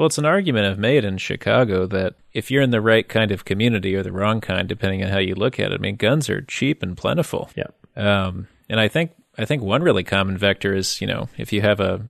Well, 0.00 0.06
it's 0.06 0.16
an 0.16 0.24
argument 0.24 0.64
I've 0.64 0.78
made 0.78 1.04
in 1.04 1.18
Chicago 1.18 1.84
that 1.88 2.14
if 2.32 2.50
you're 2.50 2.62
in 2.62 2.70
the 2.70 2.80
right 2.80 3.06
kind 3.06 3.30
of 3.30 3.44
community 3.44 3.94
or 3.94 4.02
the 4.02 4.12
wrong 4.12 4.40
kind, 4.40 4.66
depending 4.66 5.04
on 5.04 5.10
how 5.10 5.18
you 5.18 5.34
look 5.34 5.60
at 5.60 5.72
it, 5.72 5.74
I 5.74 5.76
mean, 5.76 5.96
guns 5.96 6.30
are 6.30 6.40
cheap 6.40 6.82
and 6.82 6.96
plentiful. 6.96 7.50
Yeah. 7.54 7.66
Um, 7.96 8.48
and 8.70 8.80
I 8.80 8.88
think 8.88 9.10
I 9.36 9.44
think 9.44 9.62
one 9.62 9.82
really 9.82 10.02
common 10.02 10.38
vector 10.38 10.72
is 10.74 11.02
you 11.02 11.06
know 11.06 11.28
if 11.36 11.52
you 11.52 11.60
have 11.60 11.80
a 11.80 12.08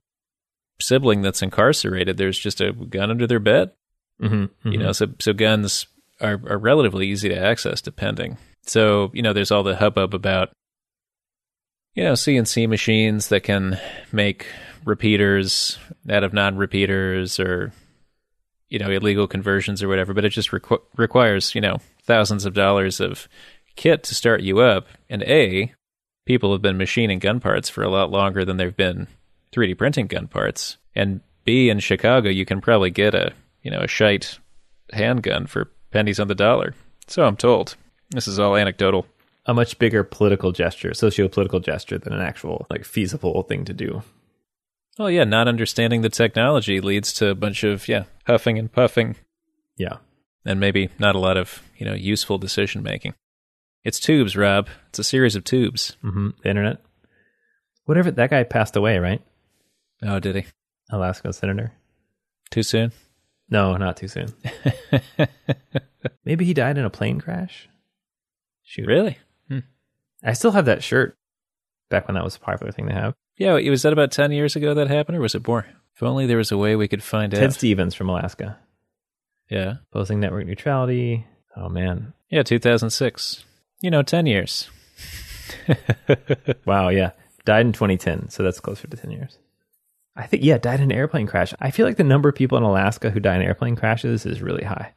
sibling 0.79 1.21
that's 1.21 1.41
incarcerated, 1.41 2.15
there's 2.15 2.39
just 2.39 2.61
a 2.61 2.71
gun 2.71 3.11
under 3.11 3.27
their 3.27 3.41
bed. 3.41 3.71
Mm-hmm, 4.21 4.35
mm-hmm. 4.35 4.71
You 4.71 4.77
know, 4.77 4.93
so 4.93 5.07
so 5.19 5.33
guns 5.33 5.85
are 6.21 6.39
are 6.47 6.57
relatively 6.57 7.07
easy 7.07 7.27
to 7.27 7.37
access, 7.37 7.81
depending. 7.81 8.37
So 8.61 9.11
you 9.13 9.21
know, 9.21 9.33
there's 9.33 9.51
all 9.51 9.63
the 9.63 9.75
hubbub 9.75 10.13
about 10.13 10.53
you 11.95 12.05
know 12.05 12.13
CNC 12.13 12.69
machines 12.69 13.27
that 13.27 13.43
can 13.43 13.81
make 14.13 14.47
repeaters 14.85 15.77
out 16.09 16.23
of 16.23 16.31
non-repeaters 16.31 17.37
or 17.37 17.73
you 18.71 18.79
know 18.79 18.89
illegal 18.89 19.27
conversions 19.27 19.83
or 19.83 19.87
whatever 19.87 20.13
but 20.13 20.25
it 20.25 20.29
just 20.29 20.49
requ- 20.49 20.81
requires 20.97 21.53
you 21.53 21.61
know 21.61 21.77
thousands 22.03 22.45
of 22.45 22.53
dollars 22.53 22.99
of 22.99 23.27
kit 23.75 24.03
to 24.03 24.15
start 24.15 24.41
you 24.41 24.59
up. 24.59 24.87
And 25.09 25.23
a 25.23 25.73
people 26.25 26.51
have 26.51 26.61
been 26.61 26.77
machining 26.77 27.19
gun 27.19 27.39
parts 27.39 27.69
for 27.69 27.83
a 27.83 27.89
lot 27.89 28.11
longer 28.11 28.45
than 28.45 28.57
they've 28.57 28.75
been 28.75 29.07
3d 29.53 29.77
printing 29.77 30.07
gun 30.07 30.27
parts. 30.27 30.77
And 30.95 31.21
b 31.43 31.69
in 31.69 31.79
chicago 31.79 32.29
you 32.29 32.45
can 32.45 32.61
probably 32.61 32.91
get 32.91 33.15
a 33.15 33.33
you 33.63 33.71
know 33.71 33.79
a 33.79 33.87
shite 33.87 34.39
handgun 34.93 35.47
for 35.47 35.71
pennies 35.91 36.19
on 36.19 36.27
the 36.27 36.35
dollar. 36.35 36.73
So 37.07 37.25
i'm 37.25 37.37
told. 37.37 37.75
This 38.11 38.27
is 38.27 38.39
all 38.39 38.57
anecdotal. 38.57 39.05
A 39.45 39.53
much 39.53 39.79
bigger 39.79 40.03
political 40.03 40.51
gesture 40.51 40.93
socio-political 40.93 41.59
gesture 41.59 41.97
than 41.97 42.13
an 42.13 42.21
actual 42.21 42.67
like 42.69 42.85
feasible 42.85 43.41
thing 43.43 43.65
to 43.65 43.73
do 43.73 44.03
well, 44.97 45.09
yeah, 45.09 45.23
not 45.23 45.47
understanding 45.47 46.01
the 46.01 46.09
technology 46.09 46.81
leads 46.81 47.13
to 47.13 47.27
a 47.27 47.35
bunch 47.35 47.63
of 47.63 47.87
yeah 47.87 48.03
huffing 48.25 48.57
and 48.57 48.71
puffing. 48.71 49.15
Yeah, 49.77 49.97
and 50.45 50.59
maybe 50.59 50.89
not 50.99 51.15
a 51.15 51.19
lot 51.19 51.37
of 51.37 51.63
you 51.77 51.85
know 51.85 51.93
useful 51.93 52.37
decision 52.37 52.83
making. 52.83 53.13
It's 53.83 53.99
tubes, 53.99 54.37
Rob. 54.37 54.67
It's 54.89 54.99
a 54.99 55.03
series 55.03 55.35
of 55.35 55.43
tubes. 55.43 55.97
Mm-hmm. 56.03 56.29
The 56.43 56.49
internet. 56.49 56.77
Whatever. 57.85 58.11
That 58.11 58.29
guy 58.29 58.43
passed 58.43 58.75
away, 58.75 58.99
right? 58.99 59.21
Oh, 60.03 60.19
did 60.19 60.35
he? 60.35 60.45
Alaska 60.91 61.33
senator. 61.33 61.73
Too 62.51 62.63
soon? 62.63 62.91
No, 63.49 63.75
not 63.77 63.97
too 63.97 64.07
soon. 64.07 64.33
maybe 66.25 66.45
he 66.45 66.53
died 66.53 66.77
in 66.77 66.85
a 66.85 66.89
plane 66.89 67.19
crash. 67.19 67.67
Shoot. 68.63 68.87
Really? 68.87 69.17
Hmm. 69.47 69.59
I 70.23 70.33
still 70.33 70.51
have 70.51 70.65
that 70.65 70.83
shirt. 70.83 71.17
Back 71.89 72.07
when 72.07 72.15
that 72.15 72.23
was 72.23 72.35
a 72.35 72.39
popular 72.39 72.71
thing 72.71 72.87
to 72.87 72.93
have. 72.93 73.13
Yeah, 73.41 73.53
was 73.71 73.81
that 73.81 73.91
about 73.91 74.11
10 74.11 74.31
years 74.31 74.55
ago 74.55 74.75
that 74.75 74.87
happened, 74.87 75.17
or 75.17 75.21
was 75.21 75.33
it 75.33 75.47
more? 75.47 75.65
If 75.95 76.03
only 76.03 76.27
there 76.27 76.37
was 76.37 76.51
a 76.51 76.59
way 76.59 76.75
we 76.75 76.87
could 76.87 77.01
find 77.01 77.31
Ted 77.31 77.39
out. 77.39 77.41
Ted 77.47 77.53
Stevens 77.53 77.95
from 77.95 78.07
Alaska. 78.07 78.59
Yeah. 79.49 79.77
Opposing 79.91 80.19
network 80.19 80.45
neutrality. 80.45 81.25
Oh, 81.57 81.67
man. 81.67 82.13
Yeah, 82.29 82.43
2006. 82.43 83.43
You 83.81 83.89
know, 83.89 84.03
10 84.03 84.27
years. 84.27 84.69
wow, 86.65 86.89
yeah. 86.89 87.13
Died 87.43 87.65
in 87.65 87.73
2010, 87.73 88.29
so 88.29 88.43
that's 88.43 88.59
closer 88.59 88.87
to 88.87 88.95
10 88.95 89.09
years. 89.09 89.39
I 90.15 90.27
think, 90.27 90.43
yeah, 90.43 90.59
died 90.59 90.79
in 90.79 90.91
an 90.91 90.97
airplane 90.97 91.25
crash. 91.25 91.51
I 91.59 91.71
feel 91.71 91.87
like 91.87 91.97
the 91.97 92.03
number 92.03 92.29
of 92.29 92.35
people 92.35 92.59
in 92.59 92.63
Alaska 92.63 93.09
who 93.09 93.19
die 93.19 93.37
in 93.37 93.41
airplane 93.41 93.75
crashes 93.75 94.23
is 94.23 94.43
really 94.43 94.65
high. 94.65 94.93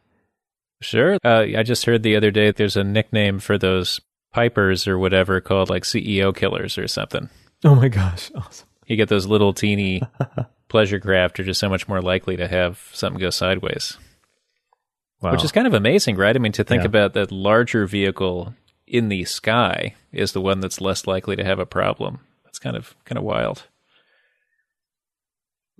Sure. 0.83 1.17
Uh, 1.25 1.47
I 1.57 1.63
just 1.63 1.87
heard 1.87 2.03
the 2.03 2.17
other 2.17 2.31
day 2.31 2.51
there's 2.51 2.77
a 2.77 2.85
nickname 2.85 3.39
for 3.39 3.57
those 3.57 4.03
pipers 4.35 4.87
or 4.87 4.99
whatever 4.99 5.41
called 5.41 5.71
like 5.71 5.85
CEO 5.85 6.37
killers 6.37 6.77
or 6.77 6.87
something. 6.87 7.31
Oh 7.71 7.75
my 7.75 7.89
gosh, 7.89 8.31
awesome! 8.35 8.69
You 8.87 8.97
get 8.97 9.09
those 9.09 9.27
little 9.27 9.55
teeny 9.55 10.03
pleasure 10.69 11.01
craft 11.01 11.41
are 11.41 11.45
just 11.45 11.61
so 11.61 11.71
much 11.71 11.89
more 11.89 12.03
likely 12.03 12.37
to 12.37 12.47
have 12.47 12.91
something 12.93 13.19
go 13.19 13.31
sideways. 13.31 13.97
Wow. 15.23 15.33
Which 15.33 15.45
is 15.45 15.53
kind 15.53 15.67
of 15.67 15.73
amazing, 15.73 16.17
right? 16.17 16.37
I 16.37 16.39
mean, 16.39 16.53
to 16.53 16.65
think 16.65 16.83
yeah. 16.83 16.89
about 16.89 17.15
that 17.15 17.33
larger 17.33 17.87
vehicle 17.87 18.55
in 18.87 19.09
the 19.09 19.25
sky 19.25 19.95
is 20.13 20.33
the 20.33 20.43
one 20.43 20.61
that's 20.61 20.81
less 20.81 21.07
likely 21.07 21.37
to 21.37 21.45
have 21.45 21.59
a 21.59 21.65
problem. 21.65 22.21
That's 22.45 22.59
kind 22.59 22.77
of 22.77 22.95
kind 23.07 23.17
of 23.17 23.25
wild. 23.25 23.67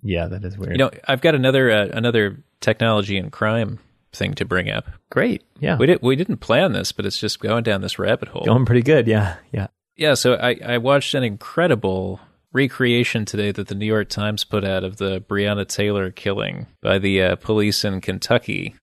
Yeah, 0.03 0.27
that 0.29 0.45
is 0.45 0.57
weird. 0.57 0.73
You 0.73 0.79
know, 0.79 0.91
I've 1.07 1.21
got 1.21 1.35
another 1.35 1.71
uh, 1.71 1.89
another 1.93 2.43
technology 2.61 3.19
and 3.19 3.31
crime 3.31 3.79
thing 4.13 4.35
to 4.35 4.45
bring 4.45 4.71
up. 4.71 4.87
Great. 5.11 5.43
Yeah. 5.61 5.77
We 5.77 5.87
did 5.87 6.01
we 6.03 6.17
didn't 6.17 6.39
plan 6.39 6.73
this, 6.73 6.93
but 6.93 7.05
it's 7.05 7.19
just 7.19 7.41
going 7.41 7.65
down 7.65 7.83
this 7.83 7.99
rabbit 7.99 8.29
hole. 8.29 8.45
Going 8.45 8.65
pretty 8.65 8.83
good. 8.83 9.07
Yeah. 9.07 9.37
Yeah. 9.53 9.67
Yeah, 9.97 10.15
so 10.15 10.35
I, 10.35 10.59
I 10.65 10.79
watched 10.79 11.15
an 11.15 11.23
incredible 11.23 12.21
recreation 12.53 13.25
today 13.25 13.53
that 13.53 13.69
the 13.69 13.75
New 13.75 13.87
York 13.87 14.09
Times 14.09 14.45
put 14.45 14.65
out 14.65 14.83
of 14.85 14.97
the 14.97 15.21
Breonna 15.21 15.67
Taylor 15.67 16.11
killing 16.11 16.67
by 16.81 16.99
the 16.99 17.23
uh, 17.23 17.37
police 17.37 17.85
in 17.85 18.01
Kentucky. 18.01 18.75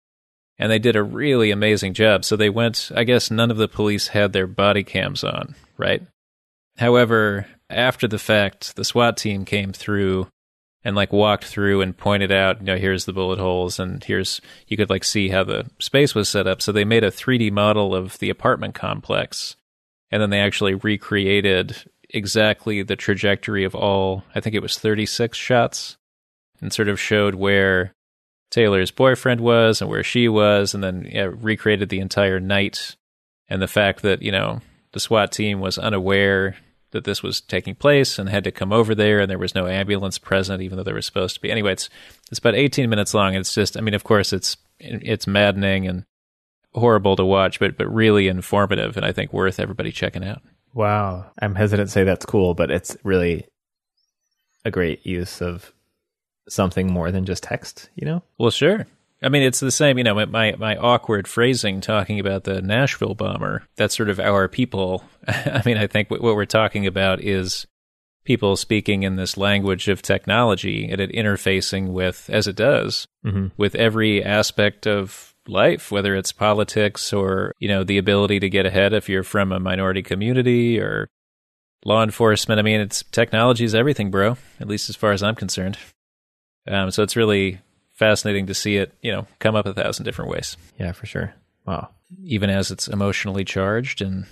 And 0.57 0.71
they 0.71 0.79
did 0.79 0.95
a 0.95 1.03
really 1.03 1.51
amazing 1.51 1.93
job. 1.93 2.23
So 2.23 2.35
they 2.35 2.49
went, 2.49 2.91
I 2.95 3.03
guess 3.03 3.31
none 3.31 3.51
of 3.51 3.57
the 3.57 3.67
police 3.67 4.09
had 4.09 4.31
their 4.31 4.47
body 4.47 4.83
cams 4.83 5.23
on, 5.23 5.55
right? 5.77 6.03
However, 6.77 7.47
after 7.69 8.07
the 8.07 8.19
fact, 8.19 8.75
the 8.75 8.85
SWAT 8.85 9.17
team 9.17 9.43
came 9.43 9.73
through 9.73 10.27
and 10.83 10.95
like 10.95 11.11
walked 11.11 11.45
through 11.45 11.81
and 11.81 11.97
pointed 11.97 12.31
out, 12.31 12.59
you 12.59 12.65
know, 12.65 12.77
here's 12.77 13.05
the 13.05 13.13
bullet 13.13 13.39
holes 13.39 13.79
and 13.79 14.03
here's, 14.03 14.39
you 14.67 14.77
could 14.77 14.89
like 14.89 15.03
see 15.03 15.29
how 15.29 15.43
the 15.43 15.69
space 15.79 16.15
was 16.15 16.29
set 16.29 16.47
up. 16.47 16.61
So 16.61 16.71
they 16.71 16.85
made 16.85 17.03
a 17.03 17.11
3D 17.11 17.51
model 17.51 17.95
of 17.95 18.19
the 18.19 18.29
apartment 18.29 18.75
complex 18.75 19.55
and 20.11 20.21
then 20.21 20.29
they 20.29 20.39
actually 20.39 20.75
recreated 20.75 21.77
exactly 22.09 22.83
the 22.83 22.95
trajectory 22.95 23.63
of 23.63 23.73
all 23.73 24.23
i 24.35 24.39
think 24.39 24.55
it 24.55 24.61
was 24.61 24.77
36 24.77 25.37
shots 25.37 25.97
and 26.59 26.73
sort 26.73 26.89
of 26.89 26.99
showed 26.99 27.35
where 27.35 27.93
taylor's 28.51 28.91
boyfriend 28.91 29.41
was 29.41 29.81
and 29.81 29.89
where 29.89 30.03
she 30.03 30.27
was 30.27 30.75
and 30.75 30.83
then 30.83 31.09
yeah, 31.09 31.29
recreated 31.33 31.89
the 31.89 31.99
entire 31.99 32.39
night. 32.39 32.95
And 33.49 33.61
the 33.61 33.67
fact 33.67 34.03
that 34.03 34.21
you 34.21 34.31
know 34.31 34.61
the 34.91 34.99
swat 34.99 35.31
team 35.31 35.59
was 35.59 35.77
unaware 35.77 36.57
that 36.91 37.05
this 37.05 37.23
was 37.23 37.39
taking 37.39 37.73
place 37.73 38.19
and 38.19 38.27
had 38.27 38.43
to 38.43 38.51
come 38.51 38.73
over 38.73 38.93
there 38.93 39.21
and 39.21 39.31
there 39.31 39.39
was 39.39 39.55
no 39.55 39.65
ambulance 39.65 40.17
present 40.19 40.61
even 40.61 40.77
though 40.77 40.83
there 40.83 40.93
was 40.95 41.05
supposed 41.05 41.35
to 41.35 41.41
be. 41.41 41.49
Anyway 41.49 41.71
it's 41.71 41.89
it's 42.29 42.39
about 42.39 42.55
18 42.55 42.89
minutes 42.89 43.13
long. 43.13 43.33
It's 43.33 43.55
just 43.55 43.77
i 43.77 43.81
mean 43.81 43.95
of 43.95 44.03
course 44.03 44.31
it's 44.31 44.57
it's 44.79 45.27
maddening 45.27 45.87
and 45.87 46.03
horrible 46.73 47.15
to 47.15 47.25
watch, 47.25 47.59
but 47.59 47.77
but 47.77 47.93
really 47.93 48.27
informative, 48.27 48.97
and 48.97 49.05
I 49.05 49.11
think 49.11 49.33
worth 49.33 49.59
everybody 49.59 49.91
checking 49.91 50.23
out. 50.23 50.41
Wow, 50.73 51.25
I'm 51.41 51.55
hesitant 51.55 51.89
to 51.89 51.91
say 51.91 52.03
that's 52.03 52.25
cool, 52.25 52.53
but 52.53 52.71
it's 52.71 52.95
really 53.03 53.45
a 54.63 54.71
great 54.71 55.05
use 55.05 55.41
of 55.41 55.73
something 56.47 56.91
more 56.91 57.11
than 57.11 57.25
just 57.25 57.43
text. 57.43 57.89
You 57.95 58.05
know? 58.05 58.23
Well, 58.37 58.51
sure. 58.51 58.87
I 59.23 59.29
mean, 59.29 59.43
it's 59.43 59.59
the 59.59 59.71
same. 59.71 59.97
You 59.97 60.03
know, 60.03 60.25
my 60.25 60.55
my 60.57 60.75
awkward 60.77 61.27
phrasing 61.27 61.81
talking 61.81 62.19
about 62.19 62.43
the 62.43 62.61
Nashville 62.61 63.15
bomber. 63.15 63.63
That's 63.75 63.95
sort 63.95 64.09
of 64.09 64.19
our 64.19 64.47
people. 64.47 65.03
I 65.27 65.61
mean, 65.65 65.77
I 65.77 65.87
think 65.87 66.09
what 66.09 66.21
we're 66.21 66.45
talking 66.45 66.87
about 66.87 67.21
is 67.21 67.67
people 68.23 68.55
speaking 68.55 69.03
in 69.03 69.15
this 69.15 69.37
language 69.37 69.87
of 69.87 70.01
technology 70.01 70.87
and 70.89 71.01
it 71.01 71.11
interfacing 71.11 71.91
with, 71.91 72.29
as 72.31 72.47
it 72.47 72.55
does, 72.55 73.07
mm-hmm. 73.25 73.47
with 73.57 73.75
every 73.75 74.23
aspect 74.23 74.85
of 74.85 75.30
life, 75.51 75.91
whether 75.91 76.15
it's 76.15 76.31
politics 76.31 77.13
or, 77.13 77.53
you 77.59 77.67
know, 77.67 77.83
the 77.83 77.97
ability 77.97 78.39
to 78.39 78.49
get 78.49 78.65
ahead 78.65 78.93
if 78.93 79.09
you're 79.09 79.23
from 79.23 79.51
a 79.51 79.59
minority 79.59 80.01
community 80.01 80.79
or 80.79 81.07
law 81.85 82.03
enforcement. 82.03 82.59
I 82.59 82.61
mean, 82.63 82.79
it's 82.79 83.03
technology 83.11 83.65
is 83.65 83.75
everything, 83.75 84.09
bro, 84.09 84.37
at 84.59 84.67
least 84.67 84.89
as 84.89 84.95
far 84.95 85.11
as 85.11 85.21
I'm 85.21 85.35
concerned. 85.35 85.77
Um, 86.67 86.91
so 86.91 87.03
it's 87.03 87.15
really 87.15 87.59
fascinating 87.91 88.47
to 88.47 88.53
see 88.53 88.77
it, 88.77 88.93
you 89.01 89.11
know, 89.11 89.27
come 89.39 89.55
up 89.55 89.65
a 89.65 89.73
thousand 89.73 90.05
different 90.05 90.31
ways. 90.31 90.57
Yeah, 90.79 90.91
for 90.91 91.05
sure. 91.05 91.33
Wow. 91.65 91.89
Even 92.23 92.49
as 92.49 92.71
it's 92.71 92.87
emotionally 92.87 93.45
charged 93.45 94.01
and 94.01 94.25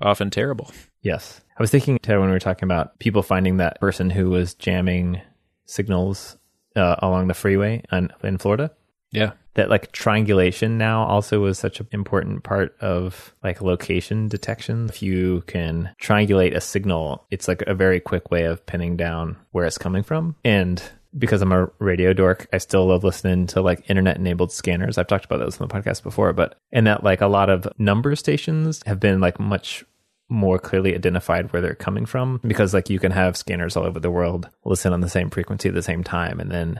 often 0.00 0.30
terrible. 0.30 0.72
Yes. 1.02 1.40
I 1.56 1.62
was 1.62 1.70
thinking, 1.70 1.98
Ted, 1.98 2.18
when 2.18 2.28
we 2.28 2.32
were 2.32 2.38
talking 2.38 2.66
about 2.66 2.98
people 2.98 3.22
finding 3.22 3.56
that 3.56 3.80
person 3.80 4.10
who 4.10 4.30
was 4.30 4.54
jamming 4.54 5.20
signals 5.66 6.36
uh, 6.76 6.96
along 6.98 7.28
the 7.28 7.34
freeway 7.34 7.82
in, 7.90 8.10
in 8.22 8.38
Florida. 8.38 8.70
Yeah. 9.10 9.32
That 9.54 9.70
like 9.70 9.90
triangulation 9.90 10.78
now 10.78 11.04
also 11.04 11.44
is 11.46 11.58
such 11.58 11.80
an 11.80 11.88
important 11.90 12.44
part 12.44 12.76
of 12.80 13.34
like 13.42 13.60
location 13.60 14.28
detection. 14.28 14.88
If 14.88 15.02
you 15.02 15.42
can 15.46 15.90
triangulate 16.00 16.54
a 16.54 16.60
signal, 16.60 17.26
it's 17.30 17.48
like 17.48 17.62
a 17.62 17.74
very 17.74 17.98
quick 17.98 18.30
way 18.30 18.44
of 18.44 18.64
pinning 18.66 18.96
down 18.96 19.36
where 19.50 19.64
it's 19.64 19.78
coming 19.78 20.04
from. 20.04 20.36
And 20.44 20.80
because 21.16 21.42
I'm 21.42 21.52
a 21.52 21.70
radio 21.80 22.12
dork, 22.12 22.46
I 22.52 22.58
still 22.58 22.86
love 22.86 23.02
listening 23.02 23.48
to 23.48 23.60
like 23.60 23.88
internet 23.90 24.16
enabled 24.16 24.52
scanners. 24.52 24.96
I've 24.96 25.08
talked 25.08 25.24
about 25.24 25.38
those 25.38 25.58
in 25.58 25.66
the 25.66 25.74
podcast 25.74 26.04
before, 26.04 26.32
but 26.32 26.56
and 26.70 26.86
that 26.86 27.02
like 27.02 27.20
a 27.20 27.26
lot 27.26 27.50
of 27.50 27.66
number 27.78 28.14
stations 28.14 28.80
have 28.86 29.00
been 29.00 29.20
like 29.20 29.40
much 29.40 29.84
more 30.28 30.58
clearly 30.58 30.94
identified 30.94 31.52
where 31.52 31.62
they're 31.62 31.74
coming 31.74 32.04
from 32.04 32.38
because 32.46 32.74
like 32.74 32.90
you 32.90 32.98
can 32.98 33.12
have 33.12 33.36
scanners 33.36 33.76
all 33.76 33.84
over 33.84 33.98
the 33.98 34.10
world 34.10 34.46
listen 34.66 34.92
on 34.92 35.00
the 35.00 35.08
same 35.08 35.30
frequency 35.30 35.70
at 35.70 35.74
the 35.74 35.82
same 35.82 36.04
time 36.04 36.38
and 36.38 36.50
then 36.50 36.78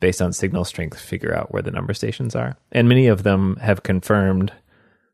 based 0.00 0.22
on 0.22 0.32
signal 0.32 0.64
strength 0.64 1.00
figure 1.00 1.34
out 1.34 1.52
where 1.52 1.62
the 1.62 1.70
number 1.70 1.94
stations 1.94 2.36
are. 2.36 2.56
And 2.72 2.88
many 2.88 3.06
of 3.06 3.22
them 3.22 3.56
have 3.56 3.82
confirmed 3.82 4.52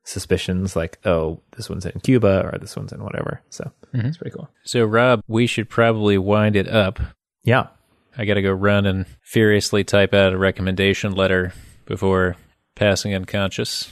suspicions 0.05 0.77
like, 0.77 0.99
oh, 1.05 1.41
this 1.57 1.69
one's 1.69 1.87
in 1.87 1.99
Cuba 2.01 2.51
or 2.53 2.59
this 2.59 2.77
one's 2.77 2.93
in 2.93 3.03
whatever. 3.03 3.41
So 3.51 3.71
mm-hmm. 3.95 4.07
it's 4.07 4.19
pretty 4.19 4.37
cool. 4.37 4.51
So 4.65 4.85
Rob, 4.85 5.23
we 5.27 5.47
should 5.47 5.69
probably 5.69 6.19
wind 6.19 6.57
it 6.57 6.69
up. 6.69 7.01
Yeah. 7.43 7.69
I 8.17 8.27
got 8.27 8.35
to 8.35 8.43
go 8.43 8.53
run 8.53 8.87
and 8.87 9.07
furiously 9.23 9.83
type 9.83 10.15
out 10.15 10.33
a 10.33 10.39
recommendation 10.39 11.13
letter 11.15 11.53
before 11.87 12.37
passing 12.77 13.15
unconscious. 13.15 13.91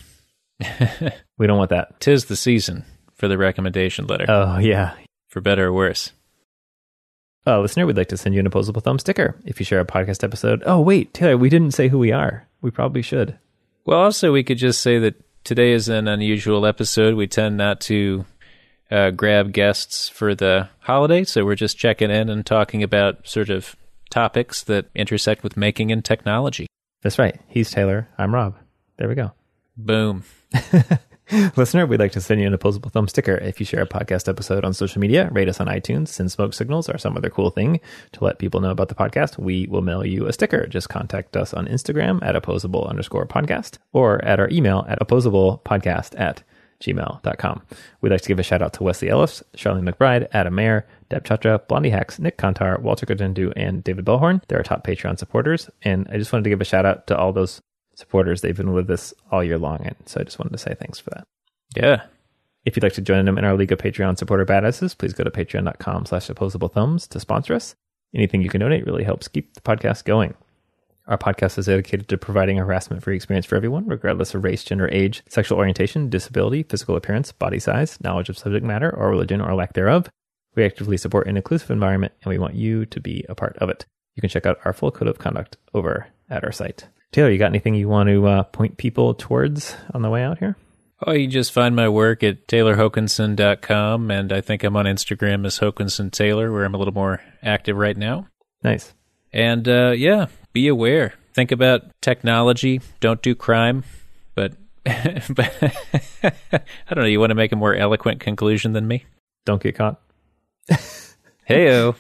we 1.39 1.47
don't 1.47 1.59
want 1.59 1.71
that. 1.71 2.01
Tis 2.01 2.27
the 2.27 2.37
season 2.37 2.85
for 3.17 3.27
the 3.27 3.39
recommendation 3.39 4.07
letter. 4.07 4.27
Oh, 4.29 4.59
yeah. 4.59 4.95
For 5.29 5.41
better 5.41 5.69
or 5.69 5.73
worse. 5.73 6.13
Uh, 7.47 7.61
listener, 7.61 7.87
we'd 7.87 7.97
like 7.97 8.09
to 8.09 8.17
send 8.17 8.35
you 8.35 8.41
an 8.41 8.47
opposable 8.47 8.81
thumb 8.81 8.99
sticker 8.99 9.37
if 9.45 9.59
you 9.59 9.65
share 9.65 9.81
a 9.81 9.85
podcast 9.85 10.23
episode. 10.23 10.63
Oh, 10.65 10.81
wait, 10.81 11.13
Taylor, 11.13 11.37
we 11.37 11.49
didn't 11.49 11.73
say 11.73 11.89
who 11.89 11.99
we 11.99 12.13
are. 12.13 12.47
We 12.61 12.71
probably 12.71 13.03
should. 13.03 13.39
Well, 13.85 13.99
also, 14.01 14.33
we 14.33 14.45
could 14.45 14.59
just 14.59 14.81
say 14.81 14.99
that 15.01 15.21
today 15.43 15.73
is 15.73 15.89
an 15.89 16.07
unusual 16.07 16.65
episode. 16.67 17.15
We 17.15 17.27
tend 17.27 17.57
not 17.57 17.81
to 17.83 18.25
uh, 18.93 19.11
grab 19.11 19.53
guests 19.53 20.09
for 20.09 20.35
the 20.35 20.69
holiday, 20.81 21.25
so 21.25 21.45
we're 21.45 21.57
just 21.57 21.79
checking 21.79 22.11
in 22.11 22.29
and 22.29 22.47
talking 22.47 22.83
about 22.83 23.27
sort 23.27 23.51
of 23.51 23.75
topics 24.11 24.63
that 24.65 24.87
intersect 24.95 25.43
with 25.43 25.57
making 25.57 25.91
and 25.91 26.05
technology. 26.05 26.67
That's 27.03 27.19
right. 27.19 27.41
He's 27.49 27.71
Taylor. 27.73 28.09
I'm 28.17 28.33
Rob. 28.33 28.57
There 28.99 29.09
we 29.09 29.17
go. 29.17 29.33
Boom. 29.77 30.23
Listener, 31.57 31.87
we'd 31.87 32.01
like 32.01 32.13
to 32.13 32.21
send 32.21 32.41
you 32.41 32.47
an 32.47 32.53
opposable 32.53 32.91
thumb 32.91 33.09
sticker 33.09 33.37
if 33.37 33.59
you 33.59 33.65
share 33.65 33.83
a 33.83 33.87
podcast 33.87 34.29
episode 34.29 34.65
on 34.65 34.75
social 34.75 35.01
media, 35.01 35.31
rate 35.33 35.49
us 35.49 35.61
on 35.61 35.67
iTunes, 35.67 36.09
send 36.09 36.31
smoke 36.31 36.53
signals 36.53 36.91
or 36.91 36.99
some 36.99 37.17
other 37.17 37.31
cool 37.31 37.49
thing 37.49 37.81
to 38.13 38.25
let 38.25 38.39
people 38.39 38.61
know 38.61 38.71
about 38.71 38.89
the 38.89 38.95
podcast. 38.95 39.39
We 39.39 39.67
will 39.67 39.81
mail 39.81 40.05
you 40.05 40.27
a 40.27 40.33
sticker. 40.33 40.67
Just 40.67 40.91
contact 40.91 41.35
us 41.37 41.55
on 41.55 41.67
Instagram 41.69 42.23
at 42.23 42.37
opposable 42.37 42.87
underscore 42.87 43.27
podcast 43.27 43.79
or 43.93 44.23
at 44.25 44.41
our 44.41 44.49
email 44.51 44.85
at 44.89 45.01
opposablepodcast 45.01 46.21
at 46.21 46.43
gmail.com. 46.81 47.63
We'd 48.01 48.11
like 48.11 48.21
to 48.21 48.29
give 48.29 48.39
a 48.39 48.43
shout 48.43 48.61
out 48.61 48.75
to 48.75 48.83
Wesley 48.83 49.09
Ellis, 49.09 49.43
Charlene 49.57 49.89
McBride, 49.89 50.29
Adam 50.33 50.55
Mayer, 50.55 50.87
Deb 51.09 51.25
Chatra, 51.25 51.67
Blondie 51.67 51.91
Hacks, 51.91 52.19
Nik 52.19 52.37
Kantar, 52.37 52.79
Walter 52.81 53.07
Kitundu, 53.07 53.55
and 53.57 53.83
David 53.83 54.05
Bellhorn. 54.05 54.43
They're 54.49 54.59
our 54.59 54.65
top 54.65 54.87
Patreon 54.87 55.19
supporters. 55.19 55.71
And 55.83 56.07
I 56.11 56.19
just 56.19 56.33
wanted 56.33 56.45
to 56.45 56.51
give 56.51 56.61
a 56.61 56.65
shout 56.65 56.85
out 56.85 57.07
to 57.07 57.17
all 57.17 57.33
those 57.33 57.63
supporters. 57.95 58.41
They've 58.41 58.57
been 58.57 58.73
with 58.73 58.91
us 58.91 59.15
all 59.31 59.45
year 59.45 59.59
long. 59.59 59.81
And 59.85 59.97
so 60.07 60.21
I 60.21 60.25
just 60.25 60.39
wanted 60.39 60.53
to 60.53 60.59
say 60.59 60.75
thanks 60.75 60.99
for 60.99 61.11
that. 61.11 61.25
Yeah. 61.77 62.05
If 62.65 62.77
you'd 62.77 62.83
like 62.83 62.93
to 62.95 63.01
join 63.01 63.25
them 63.25 63.39
in 63.39 63.45
our 63.45 63.57
League 63.57 63.73
of 63.73 63.79
Patreon 63.79 64.19
supporter 64.19 64.47
badasses, 64.47 64.97
please 64.97 65.13
go 65.13 65.25
to 65.25 65.31
patreon.com 65.31 66.07
slash 66.07 66.29
opposable 66.29 66.69
thumbs 66.69 67.07
to 67.09 67.21
sponsor 67.21 67.55
us. 67.55 67.75
Anything 68.15 68.43
you 68.43 68.51
can 68.51 68.61
donate 68.61 68.87
really 68.87 69.05
helps 69.05 69.29
keep 69.29 69.55
the 69.55 69.61
podcast 69.61 70.05
going. 70.05 70.35
Our 71.09 71.19
podcast 71.19 71.59
is 71.59 71.67
dedicated 71.67 72.09
to 72.09 72.17
providing 72.17 72.61
a 72.61 72.65
harassment 72.65 73.03
free 73.03 73.17
experience 73.17 73.47
for 73.47 73.57
everyone, 73.57 73.89
regardless 73.89 74.35
of 74.35 74.45
race, 74.45 74.63
gender, 74.63 74.89
age, 74.93 75.25
sexual 75.29 75.59
orientation, 75.59 76.09
disability, 76.09 76.63
physical 76.63 76.95
appearance, 76.95 77.33
body 77.33 77.59
size, 77.59 78.01
knowledge 78.01 78.29
of 78.29 78.39
subject 78.39 78.65
matter, 78.65 78.95
or 78.95 79.11
religion 79.11 79.41
or 79.41 79.55
lack 79.55 79.73
thereof. 79.73 80.09
We 80.55 80.65
actively 80.65 80.97
support 80.97 81.27
an 81.27 81.37
inclusive 81.37 81.71
environment 81.71 82.13
and 82.23 82.31
we 82.31 82.39
want 82.39 82.55
you 82.55 82.87
to 82.87 83.01
be 83.01 83.25
a 83.29 83.35
part 83.35 83.57
of 83.57 83.69
it. 83.69 83.85
You 84.15 84.21
can 84.21 84.31
check 84.31 84.47
out 84.47 84.59
our 84.65 84.73
full 84.73 84.93
code 84.93 85.09
of 85.09 85.19
conduct 85.19 85.57
over 85.75 86.07
at 86.31 86.45
our 86.45 86.53
site. 86.53 86.87
Taylor, 87.13 87.31
you 87.31 87.39
got 87.39 87.51
anything 87.51 87.75
you 87.75 87.89
want 87.89 88.09
to 88.09 88.27
uh, 88.27 88.43
point 88.45 88.79
people 88.79 89.15
towards 89.15 89.77
on 89.93 90.01
the 90.01 90.09
way 90.09 90.23
out 90.23 90.39
here? 90.39 90.57
Oh, 91.07 91.13
you 91.13 91.27
just 91.27 91.53
find 91.53 91.77
my 91.77 91.89
work 91.89 92.23
at 92.23 92.47
taylorhokanson.com, 92.47 94.11
and 94.11 94.33
I 94.33 94.41
think 94.41 94.65
I'm 94.65 94.77
on 94.77 94.87
Instagram 94.87 95.45
as 95.45 95.59
Hokanson 95.59 96.11
Taylor, 96.11 96.51
where 96.51 96.65
I'm 96.65 96.75
a 96.75 96.79
little 96.79 96.95
more 96.95 97.21
active 97.43 97.77
right 97.77 97.97
now. 97.97 98.29
Nice. 98.63 98.95
And 99.33 99.69
uh, 99.69 99.91
yeah, 99.91 100.27
be 100.53 100.69
aware. 100.69 101.15
Think 101.35 101.53
about 101.53 101.83
technology. 102.01 102.81
Don't 103.01 103.21
do 103.21 103.35
crime. 103.35 103.85
But, 104.35 104.55
but 104.85 105.55
I 106.23 106.95
don't 106.95 107.03
know. 107.03 107.05
You 107.05 107.21
want 107.21 107.31
to 107.31 107.35
make 107.35 107.53
a 107.53 107.57
more 107.57 107.75
eloquent 107.75 108.21
conclusion 108.21 108.73
than 108.73 108.87
me? 108.87 109.05
Don't 109.45 109.63
get 109.63 109.75
caught. 109.75 110.01
Heyo. 111.49 111.97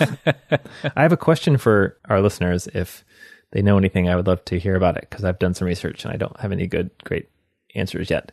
I 0.96 1.02
have 1.02 1.12
a 1.12 1.16
question 1.16 1.56
for 1.56 1.96
our 2.08 2.20
listeners. 2.20 2.68
If 2.74 3.04
they 3.52 3.62
know 3.62 3.78
anything, 3.78 4.08
I 4.08 4.16
would 4.16 4.26
love 4.26 4.44
to 4.46 4.58
hear 4.58 4.74
about 4.74 4.96
it 4.96 5.06
because 5.08 5.24
I've 5.24 5.38
done 5.38 5.54
some 5.54 5.66
research 5.66 6.04
and 6.04 6.12
I 6.12 6.16
don't 6.16 6.38
have 6.40 6.52
any 6.52 6.66
good, 6.66 6.90
great 7.04 7.28
answers 7.74 8.10
yet. 8.10 8.32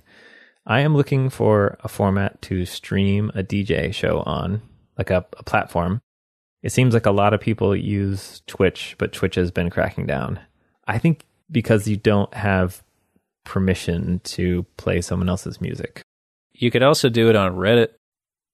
I 0.65 0.81
am 0.81 0.95
looking 0.95 1.29
for 1.29 1.77
a 1.83 1.87
format 1.87 2.41
to 2.43 2.65
stream 2.65 3.31
a 3.35 3.43
DJ 3.43 3.93
show 3.93 4.21
on, 4.21 4.61
like 4.97 5.09
a, 5.09 5.25
a 5.37 5.43
platform. 5.43 6.01
It 6.61 6.71
seems 6.71 6.93
like 6.93 7.05
a 7.05 7.11
lot 7.11 7.33
of 7.33 7.39
people 7.39 7.75
use 7.75 8.41
Twitch, 8.47 8.95
but 8.97 9.13
Twitch 9.13 9.35
has 9.35 9.51
been 9.51 9.69
cracking 9.69 10.05
down. 10.05 10.39
I 10.87 10.97
think 10.97 11.25
because 11.51 11.87
you 11.87 11.97
don't 11.97 12.33
have 12.33 12.83
permission 13.43 14.19
to 14.23 14.65
play 14.77 15.01
someone 15.01 15.29
else's 15.29 15.59
music. 15.59 16.01
You 16.53 16.71
could 16.71 16.83
also 16.83 17.09
do 17.09 17.29
it 17.29 17.35
on 17.35 17.55
Reddit. 17.55 17.89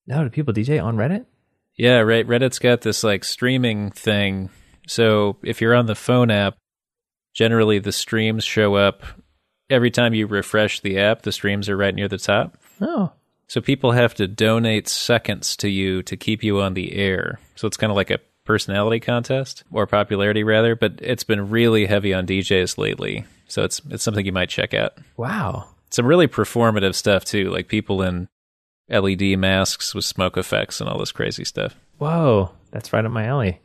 No, 0.07 0.23
do 0.23 0.29
people 0.29 0.53
DJ 0.53 0.81
on 0.83 0.95
Reddit? 0.95 1.25
Yeah, 1.75 1.99
right. 1.99 2.25
Reddit's 2.25 2.59
got 2.59 2.81
this 2.81 3.03
like 3.03 3.23
streaming 3.23 3.91
thing. 3.91 4.49
So 4.87 5.37
if 5.43 5.61
you're 5.61 5.75
on 5.75 5.85
the 5.85 5.95
phone 5.95 6.31
app, 6.31 6.57
generally 7.33 7.79
the 7.79 7.91
streams 7.91 8.43
show 8.43 8.75
up 8.75 9.03
every 9.69 9.91
time 9.91 10.13
you 10.13 10.27
refresh 10.27 10.79
the 10.79 10.99
app, 10.99 11.23
the 11.23 11.31
streams 11.31 11.69
are 11.69 11.77
right 11.77 11.95
near 11.95 12.07
the 12.07 12.17
top. 12.17 12.57
Oh. 12.81 13.11
So 13.47 13.61
people 13.61 13.91
have 13.91 14.15
to 14.15 14.27
donate 14.27 14.87
seconds 14.87 15.55
to 15.57 15.69
you 15.69 16.01
to 16.03 16.17
keep 16.17 16.43
you 16.43 16.61
on 16.61 16.73
the 16.73 16.93
air. 16.95 17.39
So 17.55 17.67
it's 17.67 17.77
kind 17.77 17.91
of 17.91 17.95
like 17.95 18.11
a 18.11 18.19
personality 18.43 18.99
contest 18.99 19.63
or 19.71 19.87
popularity 19.87 20.43
rather, 20.43 20.75
but 20.75 20.93
it's 20.99 21.23
been 21.23 21.49
really 21.49 21.85
heavy 21.85 22.13
on 22.13 22.27
DJs 22.27 22.77
lately. 22.77 23.25
So 23.47 23.63
it's 23.63 23.81
it's 23.89 24.03
something 24.03 24.25
you 24.25 24.31
might 24.31 24.49
check 24.49 24.73
out. 24.73 24.97
Wow. 25.17 25.67
Some 25.91 26.05
really 26.05 26.27
performative 26.27 26.95
stuff 26.95 27.25
too, 27.25 27.51
like 27.51 27.67
people 27.67 28.01
in 28.01 28.27
LED 28.89 29.37
masks 29.37 29.93
with 29.95 30.05
smoke 30.05 30.37
effects 30.37 30.81
and 30.81 30.89
all 30.89 30.99
this 30.99 31.11
crazy 31.11 31.43
stuff. 31.43 31.75
Whoa, 31.97 32.51
that's 32.71 32.91
right 32.93 33.05
up 33.05 33.11
my 33.11 33.25
alley. 33.25 33.59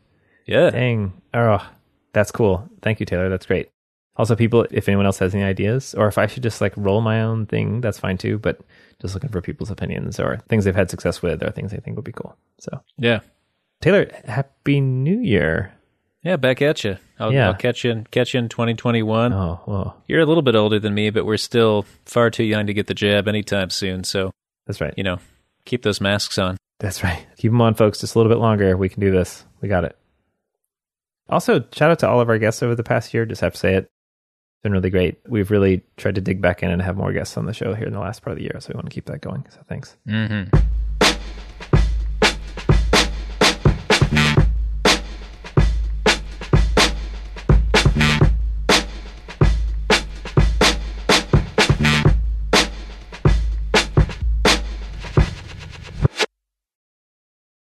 Yeah. 0.47 0.71
Dang. 0.71 1.13
Oh, 1.35 1.67
that's 2.13 2.33
cool. 2.33 2.69
Thank 2.83 3.01
you, 3.01 3.07
Taylor. 3.07 3.29
That's 3.29 3.47
great. 3.47 3.71
Also, 4.17 4.37
people, 4.37 4.67
if 4.71 4.89
anyone 4.89 5.07
else 5.07 5.19
has 5.19 5.35
any 5.35 5.45
ideas, 5.45 5.95
or 5.95 6.09
if 6.09 6.19
I 6.19 6.27
should 6.27 6.43
just 6.43 6.61
like 6.61 6.75
roll 6.77 7.01
my 7.01 7.23
own 7.23 7.47
thing, 7.47 7.81
that's 7.81 7.99
fine 7.99 8.19
too. 8.19 8.39
But 8.39 8.61
just 9.01 9.15
looking 9.15 9.31
for 9.31 9.41
people's 9.41 9.71
opinions 9.71 10.21
or 10.21 10.39
things 10.49 10.65
they've 10.65 10.75
had 10.75 10.91
success 10.91 11.23
with 11.23 11.43
or 11.43 11.51
things 11.51 11.71
they 11.71 11.79
think 11.79 11.97
would 11.97 12.05
be 12.05 12.13
cool. 12.13 12.37
So, 12.59 12.83
yeah. 12.99 13.21
Taylor, 13.81 14.11
happy 14.27 14.81
New 14.81 15.21
Year. 15.21 15.73
Yeah, 16.23 16.37
back 16.37 16.61
at 16.61 16.85
you. 16.85 16.99
I'll, 17.19 17.33
yeah. 17.33 17.47
I'll 17.47 17.55
catch 17.55 17.83
you 17.83 17.93
in, 17.93 18.07
catch 18.11 18.35
you 18.35 18.41
in 18.41 18.51
2021. 18.51 19.33
Oh, 19.33 19.61
well. 19.67 20.03
You're 20.07 20.21
a 20.21 20.27
little 20.27 20.43
bit 20.43 20.55
older 20.55 20.79
than 20.79 20.93
me, 20.93 21.09
but 21.09 21.25
we're 21.25 21.39
still 21.39 21.87
far 22.05 22.29
too 22.29 22.45
young 22.45 22.67
to 22.67 22.75
get 22.75 22.89
the 22.89 22.95
jab 22.95 23.27
anytime 23.27 23.71
soon. 23.71 24.05
So 24.05 24.31
that's 24.67 24.83
right. 24.83 24.93
You 24.99 25.05
know, 25.05 25.19
keep 25.65 25.83
those 25.83 26.01
masks 26.01 26.37
on. 26.37 26.59
That's 26.79 27.03
right. 27.03 27.25
Keep 27.39 27.53
them 27.53 27.63
on, 27.63 27.75
folks. 27.75 28.01
Just 28.01 28.15
a 28.15 28.19
little 28.19 28.31
bit 28.31 28.39
longer. 28.39 28.77
We 28.77 28.91
can 28.91 29.01
do 29.01 29.11
this. 29.11 29.47
We 29.63 29.69
got 29.69 29.85
it. 29.85 29.97
Also, 31.31 31.65
shout 31.73 31.91
out 31.91 31.99
to 32.01 32.09
all 32.09 32.21
of 32.21 32.29
our 32.29 32.39
guests 32.39 32.63
over 32.63 32.75
the 32.75 32.83
past 32.83 33.15
year. 33.15 33.25
Just 33.25 33.41
have 33.41 33.53
to 33.53 33.59
say 33.59 33.75
it 33.75 33.85
It's 33.85 34.63
been 34.63 34.73
really 34.73 34.91
great. 34.91 35.21
We've 35.29 35.51
really 35.51 35.83
tried 35.97 36.17
to 36.17 36.21
dig 36.21 36.43
back 36.43 36.63
in 36.63 36.71
and 36.71 36.83
have 36.83 36.97
more 36.97 37.13
guests 37.13 37.37
on 37.37 37.47
the 37.47 37.55
show 37.55 37.73
here 37.75 37.87
in 37.87 37.93
the 37.93 38.01
last 38.01 38.23
part 38.23 38.33
of 38.33 38.39
the 38.39 38.45
year, 38.45 38.57
so 38.59 38.71
we 38.73 38.77
want 38.77 38.91
to 38.91 38.95
keep 38.95 39.07
that 39.07 39.21
going. 39.21 39.47
So 39.51 39.61
thanks. 39.69 39.97
Mm-hmm. 40.07 40.57